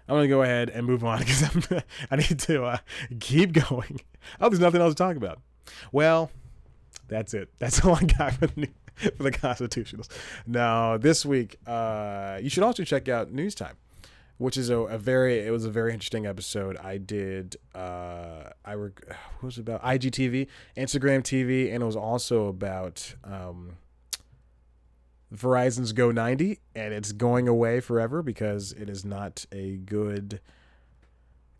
I'm 0.08 0.16
gonna 0.16 0.28
go 0.28 0.42
ahead 0.42 0.70
and 0.70 0.86
move 0.86 1.04
on 1.04 1.18
because 1.18 1.44
I 2.10 2.16
need 2.16 2.38
to 2.40 2.64
uh, 2.64 2.78
keep 3.20 3.52
going. 3.68 4.00
Oh, 4.40 4.48
there's 4.48 4.60
nothing 4.60 4.80
else 4.80 4.94
to 4.94 4.98
talk 5.02 5.16
about. 5.16 5.40
Well, 5.92 6.30
that's 7.08 7.34
it. 7.34 7.50
That's 7.58 7.84
all 7.84 7.94
I 7.94 8.02
got 8.02 8.34
for 8.34 8.46
the, 8.48 8.68
for 9.16 9.22
the 9.22 9.30
Constitutionals. 9.30 10.08
Now, 10.46 10.98
this 10.98 11.24
week, 11.24 11.56
uh, 11.66 12.38
you 12.42 12.50
should 12.50 12.62
also 12.62 12.84
check 12.84 13.08
out 13.08 13.32
News 13.32 13.54
Time, 13.54 13.76
which 14.36 14.58
is 14.58 14.68
a, 14.68 14.76
a, 14.76 14.98
very 14.98 15.38
it 15.38 15.50
was 15.50 15.64
a 15.64 15.70
very 15.70 15.92
interesting 15.92 16.26
episode. 16.26 16.76
I 16.76 16.98
did 16.98 17.56
uh, 17.74 18.50
I 18.64 18.76
were 18.76 18.92
what 19.06 19.42
was 19.42 19.58
it 19.58 19.62
about 19.62 19.82
IGTV, 19.82 20.48
Instagram 20.76 21.20
TV, 21.20 21.72
and 21.72 21.82
it 21.82 21.86
was 21.86 21.96
also 21.96 22.46
about. 22.46 23.14
Um, 23.24 23.76
Verizon's 25.34 25.92
Go 25.92 26.10
90 26.10 26.60
and 26.74 26.94
it's 26.94 27.12
going 27.12 27.48
away 27.48 27.80
forever 27.80 28.22
because 28.22 28.72
it 28.72 28.88
is 28.88 29.04
not 29.04 29.44
a 29.52 29.76
good 29.76 30.40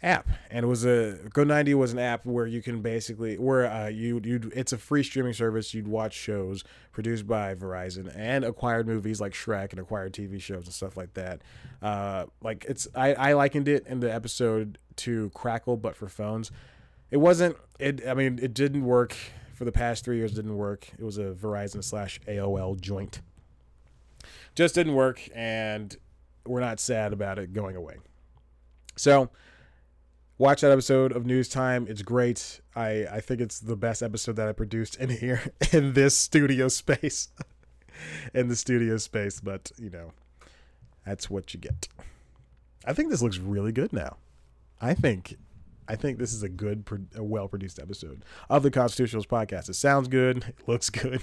app. 0.03 0.29
And 0.51 0.65
it 0.65 0.69
was 0.69 0.85
a 0.87 1.19
Go 1.33 1.45
90 1.45 1.75
was 1.75 1.93
an 1.93 1.99
app 1.99 2.25
where 2.25 2.47
you 2.47 2.63
can 2.63 2.81
basically 2.81 3.37
where 3.37 3.71
uh, 3.71 3.89
you 3.89 4.21
you 4.25 4.51
it's 4.55 4.73
a 4.73 4.79
free 4.79 5.03
streaming 5.03 5.33
service. 5.33 5.75
You'd 5.75 5.89
watch 5.89 6.15
shows 6.15 6.65
produced 6.93 7.27
by 7.27 7.55
Verizon 7.55 8.13
and 8.17 8.45
acquired 8.45 8.87
movies 8.87 9.21
like 9.21 9.33
Shrek 9.33 9.71
and 9.71 9.81
acquired 9.81 10.13
TV 10.13 10.41
shows 10.41 10.65
and 10.65 10.75
stuff 10.75 10.97
like 10.97 11.15
that. 11.15 11.43
Uh, 11.83 12.27
like 12.43 12.65
it's 12.69 12.89
I, 12.95 13.15
I 13.15 13.33
likened 13.35 13.69
it 13.69 13.87
in 13.87 14.01
the 14.01 14.13
episode 14.13 14.79
to 14.97 15.31
Crackle 15.31 15.77
but 15.77 15.97
for 15.97 16.09
phones. 16.09 16.51
It 17.11 17.19
wasn't 17.19 17.57
it 17.79 18.07
I 18.07 18.15
mean 18.15 18.39
it 18.41 18.55
didn't 18.55 18.85
work 18.85 19.15
for 19.55 19.65
the 19.65 19.73
past 19.73 20.05
three 20.05 20.17
years 20.17 20.33
didn't 20.33 20.57
work. 20.57 20.89
It 20.99 21.05
was 21.05 21.19
a 21.19 21.35
Verizon 21.35 21.83
slash 21.83 22.21
AOL 22.29 22.81
joint 22.81 23.21
just 24.59 24.75
didn't 24.75 24.95
work, 24.95 25.21
and 25.37 25.97
we're 26.45 26.59
not 26.59 26.81
sad 26.81 27.13
about 27.13 27.39
it 27.39 27.53
going 27.53 27.77
away. 27.77 27.95
So, 28.97 29.31
watch 30.37 30.63
that 30.63 30.73
episode 30.73 31.13
of 31.13 31.25
News 31.25 31.49
Time. 31.49 31.87
It's 31.89 32.03
great. 32.03 32.61
I, 32.75 33.07
I 33.07 33.21
think 33.21 33.41
it's 33.41 33.61
the 33.61 33.77
best 33.77 34.03
episode 34.03 34.35
that 34.35 34.49
I 34.49 34.53
produced 34.53 34.97
in 34.97 35.11
here 35.11 35.53
in 35.73 35.93
this 35.93 36.19
studio 36.19 36.67
space. 36.67 37.29
in 38.35 38.49
the 38.49 38.57
studio 38.57 38.97
space, 38.97 39.41
but 39.41 39.71
you 39.79 39.91
know, 39.91 40.11
that's 41.07 41.31
what 41.31 41.55
you 41.55 41.61
get. 41.61 41.87
I 42.85 42.95
think 42.95 43.11
this 43.11 43.23
looks 43.23 43.39
really 43.39 43.71
good 43.71 43.93
now. 43.93 44.17
I 44.81 44.93
think 44.93 45.37
I 45.87 45.95
think 45.95 46.19
this 46.19 46.33
is 46.33 46.43
a 46.43 46.49
good, 46.49 46.85
a 47.15 47.23
well 47.23 47.47
produced 47.47 47.79
episode 47.79 48.25
of 48.51 48.65
the 48.65 48.73
Constitutionals 48.73 49.27
podcast. 49.27 49.69
It 49.69 49.75
sounds 49.75 50.09
good. 50.09 50.53
It 50.59 50.67
looks 50.67 50.91
good. 50.91 51.23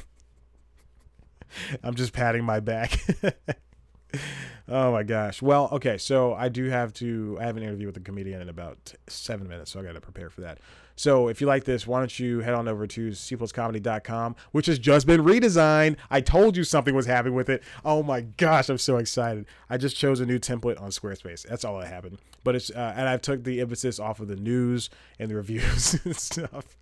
I'm 1.83 1.95
just 1.95 2.13
patting 2.13 2.43
my 2.43 2.59
back. 2.59 2.99
oh 4.67 4.91
my 4.91 5.03
gosh. 5.03 5.41
Well, 5.41 5.69
okay, 5.73 5.97
so 5.97 6.33
I 6.33 6.49
do 6.49 6.65
have 6.69 6.93
to. 6.95 7.37
I 7.39 7.45
have 7.45 7.57
an 7.57 7.63
interview 7.63 7.87
with 7.87 7.97
a 7.97 8.01
comedian 8.01 8.41
in 8.41 8.49
about 8.49 8.93
seven 9.07 9.47
minutes, 9.47 9.71
so 9.71 9.79
I 9.79 9.83
got 9.83 9.93
to 9.93 10.01
prepare 10.01 10.29
for 10.29 10.41
that. 10.41 10.59
So 10.95 11.27
if 11.27 11.41
you 11.41 11.47
like 11.47 11.65
this, 11.65 11.85
why 11.85 11.99
don't 11.99 12.19
you 12.19 12.39
head 12.39 12.53
on 12.53 12.67
over 12.67 12.87
to 12.87 13.09
cpluscomedy.com, 13.09 14.35
which 14.51 14.67
has 14.67 14.79
just 14.79 15.05
been 15.05 15.21
redesigned. 15.21 15.97
I 16.09 16.21
told 16.21 16.55
you 16.55 16.63
something 16.63 16.95
was 16.95 17.05
happening 17.05 17.35
with 17.35 17.49
it. 17.49 17.63
Oh 17.83 18.01
my 18.01 18.21
gosh, 18.21 18.69
I'm 18.69 18.77
so 18.77 18.97
excited. 18.97 19.45
I 19.69 19.77
just 19.77 19.97
chose 19.97 20.21
a 20.21 20.25
new 20.25 20.39
template 20.39 20.81
on 20.81 20.91
Squarespace. 20.91 21.43
That's 21.43 21.65
all 21.65 21.79
that 21.79 21.87
happened. 21.87 22.19
But 22.43 22.55
it's 22.55 22.69
uh, 22.69 22.93
and 22.95 23.09
I've 23.09 23.21
took 23.21 23.43
the 23.43 23.59
emphasis 23.59 23.99
off 23.99 24.19
of 24.19 24.27
the 24.27 24.35
news 24.35 24.89
and 25.19 25.29
the 25.29 25.35
reviews 25.35 25.99
and 26.05 26.15
stuff. 26.15 26.77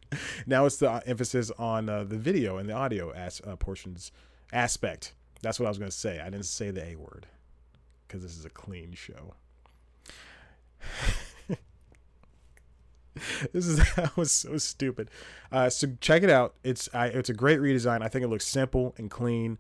Now 0.46 0.66
it's 0.66 0.78
the 0.78 1.02
emphasis 1.08 1.50
on 1.58 1.90
uh, 1.90 2.04
the 2.04 2.18
video 2.18 2.58
and 2.58 2.70
the 2.70 2.74
audio 2.74 3.12
as 3.12 3.42
uh, 3.48 3.56
portions 3.56 4.12
aspect. 4.54 5.14
That's 5.42 5.60
what 5.60 5.66
I 5.66 5.70
was 5.70 5.78
going 5.78 5.92
to 5.92 5.98
say. 5.98 6.20
I 6.20 6.26
didn't 6.26 6.46
say 6.46 6.72
the 6.72 6.86
A 6.86 6.96
word 6.96 7.28
because 8.08 8.24
this 8.24 8.38
is 8.38 8.46
a 8.46 8.50
clean 8.50 8.94
show. 8.94 9.34
this 13.52 13.68
is 13.68 13.78
that 13.96 14.16
was 14.16 14.32
so 14.32 14.58
stupid. 14.58 15.10
Uh, 15.52 15.70
so 15.70 15.88
check 16.00 16.24
it 16.24 16.30
out. 16.30 16.56
It's 16.64 16.88
I, 16.94 17.08
it's 17.08 17.30
a 17.30 17.34
great 17.34 17.60
redesign. 17.60 18.02
I 18.02 18.08
think 18.08 18.24
it 18.24 18.30
looks 18.30 18.48
simple 18.48 18.96
and 18.98 19.10
clean. 19.10 19.58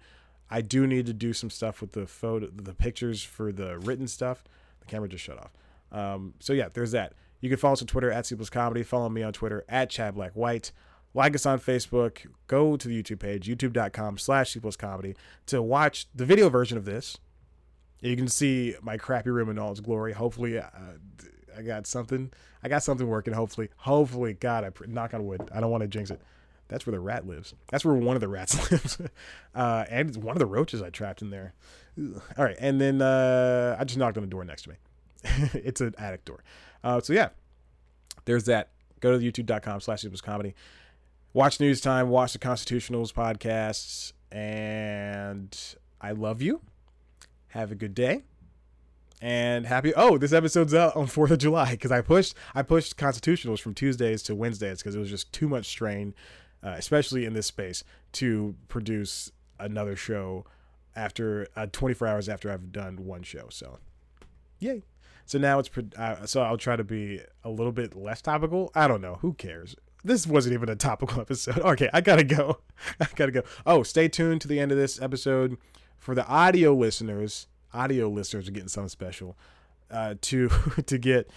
I 0.50 0.62
do 0.62 0.86
need 0.86 1.06
to 1.08 1.14
do 1.14 1.34
some 1.34 1.50
stuff 1.50 1.82
with 1.82 1.94
the 1.94 2.06
photo, 2.06 2.48
the 2.48 2.74
pictures 2.74 3.24
for 3.24 3.52
the 3.52 3.80
written 3.80 4.08
stuff. 4.08 4.44
The 4.82 4.86
camera 4.86 5.10
just 5.10 5.24
shut 5.24 5.40
off. 5.40 5.52
Um, 5.92 6.36
so 6.40 6.54
yeah, 6.54 6.70
there's 6.72 6.92
that. 6.92 7.14
You 7.42 7.50
can 7.50 7.58
follow 7.58 7.74
us 7.74 7.82
on 7.82 7.88
Twitter 7.88 8.12
at 8.12 8.26
C 8.26 8.36
Comedy. 8.36 8.84
Follow 8.84 9.10
me 9.10 9.24
on 9.24 9.34
Twitter 9.34 9.66
at 9.68 9.90
Chad 9.90 10.16
Black 10.16 10.34
White. 10.34 10.72
Like 11.14 11.36
us 11.36 11.46
on 11.46 11.60
Facebook. 11.60 12.26
Go 12.48 12.76
to 12.76 12.88
the 12.88 13.02
YouTube 13.02 13.20
page, 13.20 13.48
youtube.com 13.48 14.18
slash 14.18 14.54
C 14.54 14.60
Comedy 14.78 15.16
to 15.46 15.62
watch 15.62 16.08
the 16.14 16.26
video 16.26 16.50
version 16.50 16.78
of 16.78 16.86
this. 16.86 17.18
You 18.02 18.18
can 18.18 18.28
see 18.28 18.76
my 18.82 18.98
crappy 18.98 19.30
room 19.30 19.50
in 19.50 19.58
all 19.58 19.72
its 19.72 19.80
glory. 19.80 20.12
Hopefully, 20.14 20.58
uh, 20.58 20.66
I 21.58 21.62
got 21.62 21.88
something. 21.88 22.32
I 22.64 22.68
got 22.68 22.84
something 22.84 23.08
working. 23.08 23.34
Hopefully, 23.34 23.70
hopefully, 23.78 24.34
God, 24.34 24.66
I 24.66 24.72
knock 24.88 25.14
on 25.14 25.26
wood. 25.26 25.50
I 25.54 25.62
don't 25.62 25.72
want 25.72 25.82
to 25.82 25.88
jinx 25.88 26.10
it. 26.10 26.22
That's 26.68 26.86
where 26.86 26.92
the 26.92 27.00
rat 27.00 27.28
lives. 27.28 27.54
That's 27.70 27.86
where 27.86 27.94
one 27.94 28.16
of 28.16 28.22
the 28.22 28.28
rats 28.28 28.72
lives, 28.72 29.00
uh, 29.54 29.86
and 29.90 30.10
it's 30.10 30.18
one 30.18 30.36
of 30.36 30.40
the 30.40 30.46
roaches 30.46 30.82
I 30.82 30.90
trapped 30.90 31.22
in 31.22 31.30
there. 31.30 31.54
All 32.38 32.44
right, 32.44 32.56
and 32.60 32.82
then 32.82 33.02
uh, 33.02 33.78
I 33.80 33.84
just 33.84 33.98
knocked 33.98 34.18
on 34.18 34.24
the 34.24 34.30
door 34.30 34.44
next 34.44 34.64
to 34.64 34.70
me. 34.72 34.76
it's 35.54 35.82
an 35.82 35.94
attic 35.98 36.26
door. 36.26 36.44
Uh, 36.84 37.00
so 37.00 37.14
yeah, 37.14 37.30
there's 38.26 38.46
that. 38.46 38.70
Go 39.00 39.12
to 39.12 39.18
the 39.18 39.32
youtube.com 39.32 39.82
slash 39.82 40.06
comedy. 40.22 40.56
Watch 41.34 41.60
News 41.60 41.82
Time, 41.82 42.10
watch 42.10 42.34
the 42.34 42.40
Constitutionals 42.40 43.12
podcasts, 43.12 44.14
and 44.32 45.58
I 46.00 46.12
love 46.12 46.42
you. 46.42 46.62
Have 47.50 47.72
a 47.72 47.76
good 47.76 47.96
day 47.96 48.24
and 49.22 49.66
happy 49.66 49.94
oh 49.96 50.18
this 50.18 50.34
episode's 50.34 50.74
out 50.74 50.94
on 50.98 51.06
4th 51.06 51.32
of 51.32 51.38
july 51.38 51.72
because 51.72 51.94
i 51.94 52.02
pushed 52.02 52.36
i 52.54 52.62
pushed 52.62 52.98
constitutionals 52.98 53.62
from 53.62 53.74
tuesdays 53.74 54.22
to 54.22 54.36
wednesdays 54.36 54.80
because 54.80 54.96
it 54.96 55.00
was 55.00 55.10
just 55.10 55.32
too 55.32 55.48
much 55.48 55.66
strain 55.66 56.14
uh, 56.62 56.76
especially 56.78 57.24
in 57.24 57.32
this 57.32 57.48
space 57.48 57.86
to 58.12 58.54
produce 58.68 59.32
another 59.60 59.96
show 59.96 60.44
after 60.94 61.48
uh, 61.56 61.66
24 61.72 62.06
hours 62.06 62.28
after 62.28 62.52
i've 62.52 62.74
done 62.74 63.06
one 63.06 63.24
show 63.24 63.48
so 63.50 63.80
yay. 64.64 64.84
So 65.26 65.38
now 65.38 65.60
it's 65.60 65.70
uh, 65.98 66.26
so 66.26 66.42
i'll 66.42 66.58
try 66.58 66.76
to 66.76 66.84
be 66.84 67.22
a 67.44 67.50
little 67.50 67.72
bit 67.72 67.96
less 67.96 68.22
topical? 68.22 68.72
I 68.76 68.88
don't 68.88 69.02
know. 69.02 69.20
Who 69.22 69.34
cares 69.34 69.76
this 70.04 70.28
wasn't 70.28 70.54
even 70.54 70.70
a 70.70 70.76
topical 70.76 71.22
episode 71.22 71.60
okay 71.60 71.90
i 71.94 72.02
gotta 72.02 72.24
go 72.24 72.60
i 73.00 73.08
gotta 73.16 73.32
go 73.32 73.44
oh 73.66 73.84
stay 73.84 74.08
tuned 74.08 74.42
to 74.42 74.48
the 74.48 74.60
end 74.60 74.72
of 74.72 74.78
this 74.78 75.02
episode 75.02 75.58
for 75.98 76.14
the 76.16 76.26
audio 76.28 76.74
listeners 76.74 77.48
audio 77.74 78.08
listeners 78.08 78.48
are 78.48 78.52
getting 78.52 78.70
something 78.70 78.90
special 78.90 79.36
uh, 79.94 80.16
to 80.22 80.50
to 80.86 80.98
get 80.98 81.30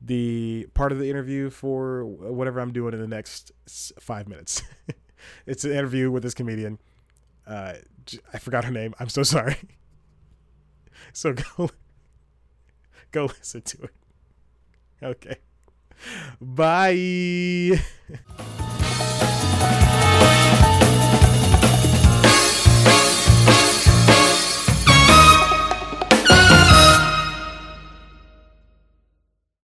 the 0.00 0.68
part 0.74 0.92
of 0.92 0.98
the 0.98 1.10
interview 1.10 1.50
for 1.50 2.04
whatever 2.04 2.60
I'm 2.60 2.72
doing 2.72 2.94
in 2.94 3.00
the 3.00 3.08
next 3.08 3.52
five 3.98 4.28
minutes. 4.28 4.62
it's 5.46 5.64
an 5.64 5.72
interview 5.72 6.10
with 6.10 6.22
this 6.22 6.34
comedian. 6.34 6.78
Uh, 7.46 7.74
I 8.32 8.38
forgot 8.38 8.64
her 8.64 8.70
name. 8.70 8.94
I'm 8.98 9.08
so 9.08 9.22
sorry. 9.22 9.56
So 11.12 11.32
go 11.32 11.70
go 13.12 13.26
listen 13.26 13.62
to 13.62 13.82
it. 13.82 13.90
Okay. 15.02 15.36
Bye. 16.40 17.80